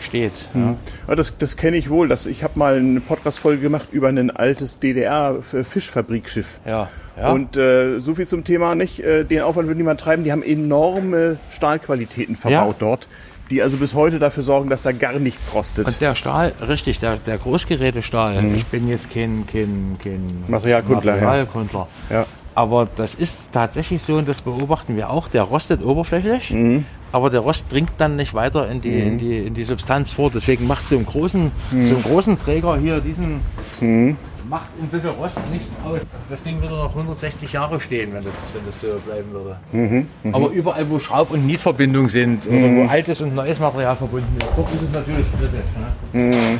[0.02, 0.32] steht.
[0.54, 0.60] Ja.
[0.60, 0.76] Hm.
[1.08, 2.08] ja das das kenne ich wohl.
[2.08, 6.46] Das, ich habe mal eine Podcast-Folge gemacht über ein altes DDR-Fischfabrikschiff.
[6.64, 7.30] Ja, ja.
[7.32, 9.00] Und äh, so viel zum Thema nicht.
[9.00, 10.24] Äh, den Aufwand will niemand treiben.
[10.24, 12.86] Die haben enorme Stahlqualitäten verbaut ja.
[12.86, 13.08] dort
[13.50, 15.86] die also bis heute dafür sorgen, dass da gar nichts rostet.
[15.86, 18.54] Und der Stahl, richtig, der, der Großgerätestahl, mhm.
[18.54, 21.12] ich bin jetzt kein, kein, kein Materialkundler.
[21.12, 21.88] Materialkundler.
[22.10, 22.26] Ja.
[22.54, 26.50] Aber das ist tatsächlich so, und das beobachten wir auch, der rostet oberflächlich.
[26.50, 26.86] Mhm
[27.16, 29.06] aber der Rost dringt dann nicht weiter in die, mhm.
[29.06, 30.30] in die, in die Substanz vor.
[30.30, 31.88] Deswegen macht so einen großen, mhm.
[31.88, 33.40] so einen großen Träger hier diesen,
[33.80, 34.18] mhm.
[34.50, 35.94] macht ein bisschen Rost nichts aus.
[35.94, 39.56] Also das Ding würde noch 160 Jahre stehen, wenn das, wenn das so bleiben würde.
[39.72, 44.36] Mhm, Aber überall, wo Schraub- und Nietverbindungen sind oder wo altes und neues Material verbunden
[44.38, 46.22] ist, dort ist es natürlich kritisch.
[46.22, 46.58] Ne?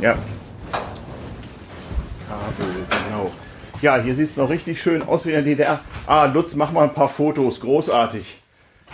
[0.00, 0.16] Ja.
[2.28, 3.30] Kabel, genau.
[3.80, 5.78] Ja, hier sieht es noch richtig schön aus wie in der DDR.
[6.08, 7.60] Ah, Lutz, mach mal ein paar Fotos.
[7.60, 8.38] Großartig.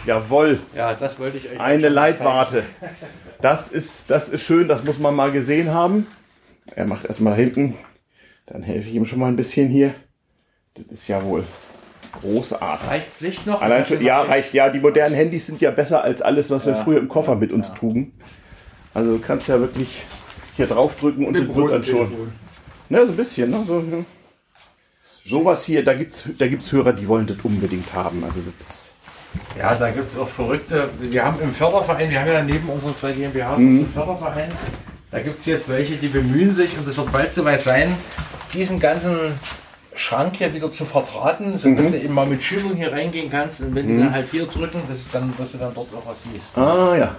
[0.07, 0.61] Jawohl.
[0.77, 2.65] Ja, das wollte ich euch Eine Leitwarte.
[3.41, 6.07] Das ist, das ist schön, das muss man mal gesehen haben.
[6.75, 7.77] Er macht erstmal hinten.
[8.47, 9.95] Dann helfe ich ihm schon mal ein bisschen hier.
[10.75, 11.45] Das ist ja wohl
[12.21, 12.81] großartig.
[12.81, 12.91] zeigen.
[12.91, 13.63] Reicht's Licht noch?
[13.63, 14.53] Allein schon, ja, reicht.
[14.53, 17.53] Ja, die modernen Handys sind ja besser als alles, was wir früher im Koffer mit
[17.53, 18.13] uns trugen.
[18.93, 20.03] Also du kannst ja wirklich
[20.57, 22.33] hier draufdrücken und es wird dann schon.
[22.89, 23.65] Ne, so ein bisschen, ne?
[23.67, 24.05] So, ja.
[25.25, 28.23] Sowas hier, da gibt's, da gibt's Hörer, die wollen das unbedingt haben.
[28.25, 28.94] Also das ist,
[29.59, 30.89] Ja, da gibt es auch verrückte.
[31.01, 33.79] Wir haben im Förderverein, wir haben ja neben unseren zwei GmbHs Mhm.
[33.79, 34.49] einen Förderverein.
[35.11, 37.95] Da gibt es jetzt welche, die bemühen sich, und es wird bald soweit sein,
[38.53, 39.17] diesen ganzen
[39.95, 41.93] Schrank hier wieder zu verdrahten, sodass Mhm.
[41.93, 43.61] du eben mal mit Schülerung hier reingehen kannst.
[43.61, 46.19] Und wenn die dann halt hier drücken, dass, dann, dass du dann dort auch was
[46.25, 46.59] siehst.
[46.59, 47.15] ah ja.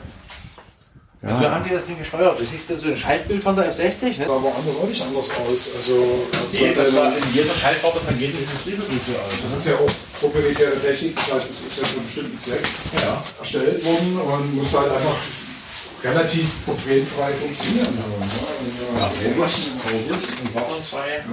[1.26, 2.40] Also so haben die das Ding gesteuert.
[2.40, 4.26] Du siehst dann so ein Schaltbild von der F60, ne?
[4.30, 5.70] Aber anders auch nicht anders aus.
[5.76, 9.34] Also, Nee, das sah in jeder Schaltwarte von jedem Industriebetrieb so aus.
[9.44, 12.64] das ist ja auch proprietäre Technik, das heißt, es ist ja für einen bestimmten Zweck
[13.02, 13.24] Ja.
[13.40, 15.18] erstellt worden und muss halt einfach
[16.04, 17.96] relativ problemfrei funktionieren.
[17.96, 18.04] Ne?
[18.22, 18.32] Und,
[19.00, 21.24] Ja, äh, robust, robust und warnungsfrei.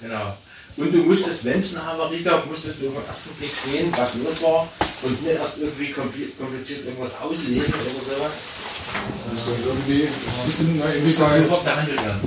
[0.00, 0.36] Genau.
[0.78, 4.14] Und du musstest, wenn es eine Havarie gab, musstest du den ersten Blick sehen, was
[4.14, 4.68] los war
[5.02, 8.32] und nicht erst irgendwie kompli- kompliziert irgendwas auslesen oder sowas.
[9.28, 12.20] Also irgendwie, ein ne, Du irgendwie das sofort behandelt werden.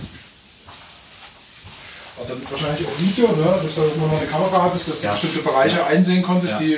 [2.20, 5.06] hat dann wahrscheinlich auch Video, ne, dass du immer noch eine Kamera hattest, dass du
[5.06, 5.12] Ja.
[5.14, 6.60] bestimmte Bereiche einsehen konntest, Ja.
[6.60, 6.78] die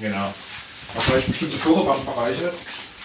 [0.00, 0.32] Genau.
[0.94, 2.52] wahrscheinlich bestimmte Förderbandbereiche.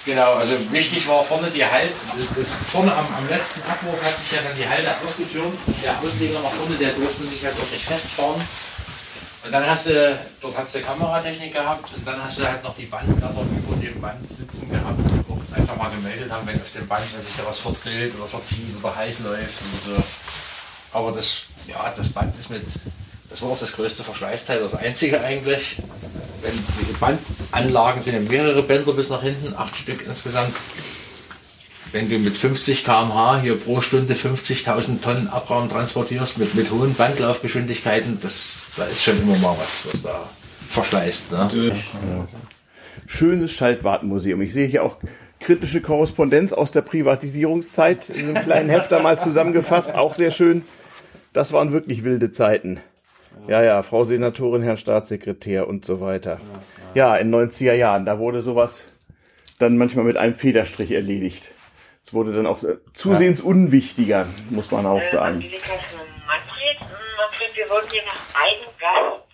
[0.05, 1.91] Genau, also wichtig war vorne die Halt,
[2.35, 5.59] das vorne am, am letzten Abwurf hat sich ja dann die Halte aufgetürmt.
[5.83, 8.41] Der Ausleger nach vorne, der durfte sich halt wirklich festfahren.
[9.43, 12.75] Und dann hast du, dort hast du Kameratechnik gehabt und dann hast du halt noch
[12.75, 16.71] die Bandblätter über dem Band sitzen gehabt, die auch einfach mal gemeldet haben, wenn auf
[16.73, 20.03] dem Band, wenn sich da was verdrillt oder verzieht oder heiß läuft oder so.
[20.91, 22.63] Aber das, ja, das Band ist mit,
[23.29, 25.77] das war auch das größte Verschleißteil, das einzige eigentlich.
[26.41, 30.53] Wenn diese Bandanlagen sind ja mehrere Bänder bis nach hinten, acht Stück insgesamt.
[31.91, 36.93] Wenn du mit 50 km/h hier pro Stunde 50.000 Tonnen Abraum transportierst mit, mit hohen
[36.93, 40.29] Bandlaufgeschwindigkeiten, das, da ist schon immer mal was, was da
[40.69, 41.31] verschleißt.
[41.31, 41.75] Ne?
[43.07, 44.41] Schönes Schaltwartenmuseum.
[44.41, 44.97] Ich sehe hier auch
[45.39, 49.95] kritische Korrespondenz aus der Privatisierungszeit in einem kleinen Hefter mal zusammengefasst.
[49.95, 50.63] Auch sehr schön.
[51.33, 52.81] Das waren wirklich wilde Zeiten.
[53.49, 56.39] Ja, ja, Frau Senatorin, Herr Staatssekretär und so weiter.
[56.93, 58.85] Ja, in 90er Jahren, da wurde sowas
[59.57, 61.51] dann manchmal mit einem Federstrich erledigt.
[62.05, 65.35] Es wurde dann auch äh, zusehends unwichtiger, muss man auch Äh, sagen.
[65.39, 66.79] Manfred.
[66.79, 66.87] Hm,
[67.17, 69.28] Manfred, wir wollten dir noch einen Gast gleich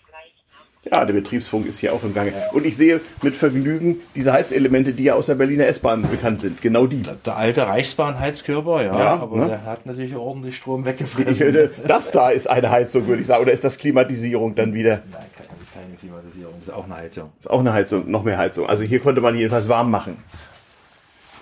[0.91, 2.31] Ja, der Betriebsfunk ist hier auch im Gange.
[2.53, 6.61] Und ich sehe mit Vergnügen diese Heizelemente, die ja aus der Berliner S-Bahn bekannt sind.
[6.61, 7.01] Genau die.
[7.25, 9.47] Der alte Reichsbahnheizkörper, ja, Ja, aber ne?
[9.47, 11.69] der hat natürlich ordentlich Strom weggefressen.
[11.87, 13.41] Das da ist eine Heizung, würde ich sagen.
[13.41, 15.01] Oder ist das Klimatisierung dann wieder?
[15.11, 17.29] Nein, keine, keine Klimatisierung, das ist auch eine Heizung.
[17.39, 18.67] Ist auch eine Heizung, noch mehr Heizung.
[18.67, 20.17] Also hier konnte man jedenfalls warm machen.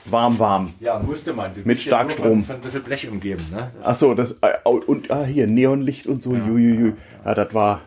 [0.06, 0.74] Warm, warm.
[0.80, 1.52] Ja, musste man.
[1.54, 2.44] Du Mit bist ja Starkstrom.
[2.44, 3.72] Von, von ein bisschen Blech umgeben, ne?
[3.78, 6.34] Das Ach so, das äh, und ah, hier Neonlicht und so.
[6.34, 6.94] Ja, Jujuju.
[7.26, 7.82] ja das war.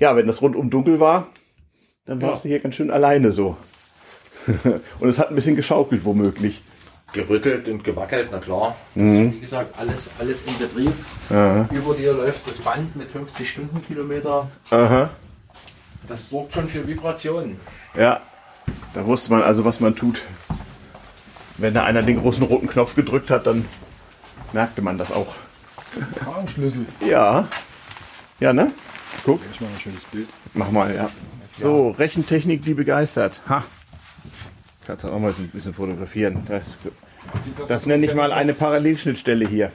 [0.00, 1.28] Ja, wenn das rundum dunkel war,
[2.06, 3.56] dann warst du hier ganz schön alleine so.
[4.98, 6.62] und es hat ein bisschen geschaukelt womöglich.
[7.12, 8.76] gerüttelt und gewackelt, na klar.
[8.94, 10.92] Das ist, wie gesagt, alles, alles in Betrieb.
[11.28, 14.48] Über dir läuft das Band mit 50 Stundenkilometer.
[14.70, 15.10] Aha.
[16.08, 17.58] Das sorgt schon für Vibrationen.
[17.94, 18.20] Ja,
[18.94, 20.22] da wusste man also, was man tut.
[21.58, 23.66] Wenn da einer den großen roten Knopf gedrückt hat, dann
[24.54, 25.34] merkte man das auch.
[26.16, 26.86] Kragenschlüssel.
[27.06, 27.48] Ja.
[28.38, 28.72] Ja, ne?
[29.24, 30.28] Guck, Ich mache ein schönes Bild.
[30.54, 31.10] mach mal, ja.
[31.58, 33.42] So, Rechentechnik, die begeistert.
[33.48, 33.64] Ha.
[34.86, 36.46] Kannst du auch mal so ein bisschen fotografieren.
[36.48, 36.76] Das,
[37.68, 39.72] das nenne ich mal eine Parallelschnittstelle hier.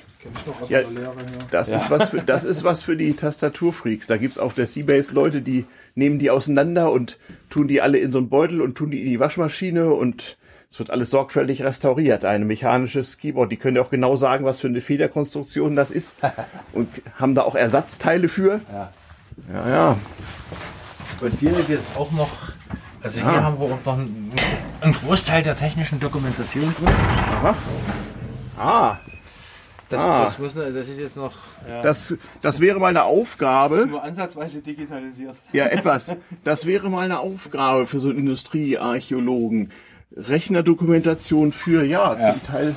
[0.67, 0.81] Ja.
[0.81, 1.47] der Lehre hier.
[1.51, 4.07] Das, ist was für, das ist was für die Tastaturfreaks.
[4.07, 7.19] Da gibt's auf der Seabase Leute, die nehmen die auseinander und
[7.51, 10.37] tun die alle in so einen Beutel und tun die in die Waschmaschine und
[10.71, 12.25] es wird alles sorgfältig restauriert.
[12.25, 13.51] Ein mechanisches Keyboard.
[13.51, 16.17] Die können ja auch genau sagen, was für eine Federkonstruktion das ist
[16.73, 18.61] und haben da auch Ersatzteile für.
[18.73, 18.91] Ja.
[19.51, 19.97] Ja, ja.
[21.21, 22.29] Und hier ist jetzt auch noch,
[23.01, 23.43] also hier Ah.
[23.43, 24.31] haben wir auch noch einen,
[24.81, 26.93] einen Großteil der technischen Dokumentation drin.
[28.57, 28.97] Ah,
[29.87, 30.23] Das, Ah.
[30.23, 31.33] das, muss, das ist jetzt noch
[31.69, 33.85] ja, das, das wäre mal eine Aufgabe.
[33.85, 35.35] nur ansatzweise digitalisiert.
[35.53, 36.15] Ja, etwas.
[36.43, 39.71] Das wäre mal eine Aufgabe für so einen Industriearchäologen.
[40.17, 42.75] Rechnerdokumentation für, ja, zum Teil,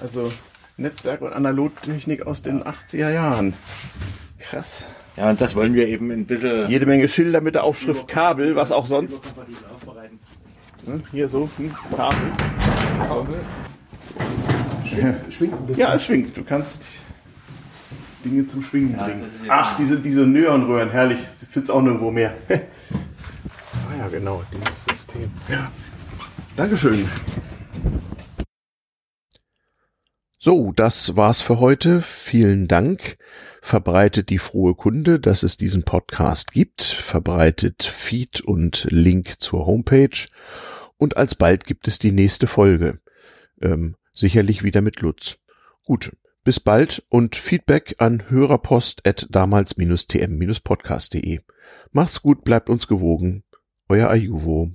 [0.00, 0.30] also
[0.76, 3.54] Netzwerk und Analogtechnik aus den 80er Jahren.
[4.38, 4.84] krass.
[5.16, 6.68] Ja, und das wollen wir eben ein bisschen.
[6.68, 9.34] Jede Menge Schilder mit der Aufschrift Kabel, was auch sonst.
[10.84, 12.18] Ne, Hier so, hm, Kabel.
[15.30, 15.80] Schwingt ein bisschen.
[15.80, 16.36] Ja, es schwingt.
[16.36, 16.82] Du kannst
[18.24, 19.22] Dinge zum Schwingen Ja, bringen.
[19.22, 21.18] jetzt- Ach, diese, diese Neonröhren, herrlich.
[21.42, 22.34] Ich find's auch nirgendwo mehr.
[22.50, 22.58] ah
[23.98, 25.30] ja, genau, dieses System.
[25.48, 25.70] Ja.
[26.56, 27.08] Dankeschön.
[30.38, 32.02] So, das war's für heute.
[32.02, 33.16] Vielen Dank.
[33.66, 36.84] Verbreitet die frohe Kunde, dass es diesen Podcast gibt.
[36.84, 40.28] Verbreitet Feed und Link zur Homepage.
[40.98, 43.00] Und alsbald gibt es die nächste Folge.
[43.60, 45.38] Ähm, sicherlich wieder mit Lutz.
[45.84, 51.40] Gut, bis bald und Feedback an hörerpost at damals-tm-podcast.de.
[51.90, 53.42] Macht's gut, bleibt uns gewogen.
[53.88, 54.70] Euer Ayuvo.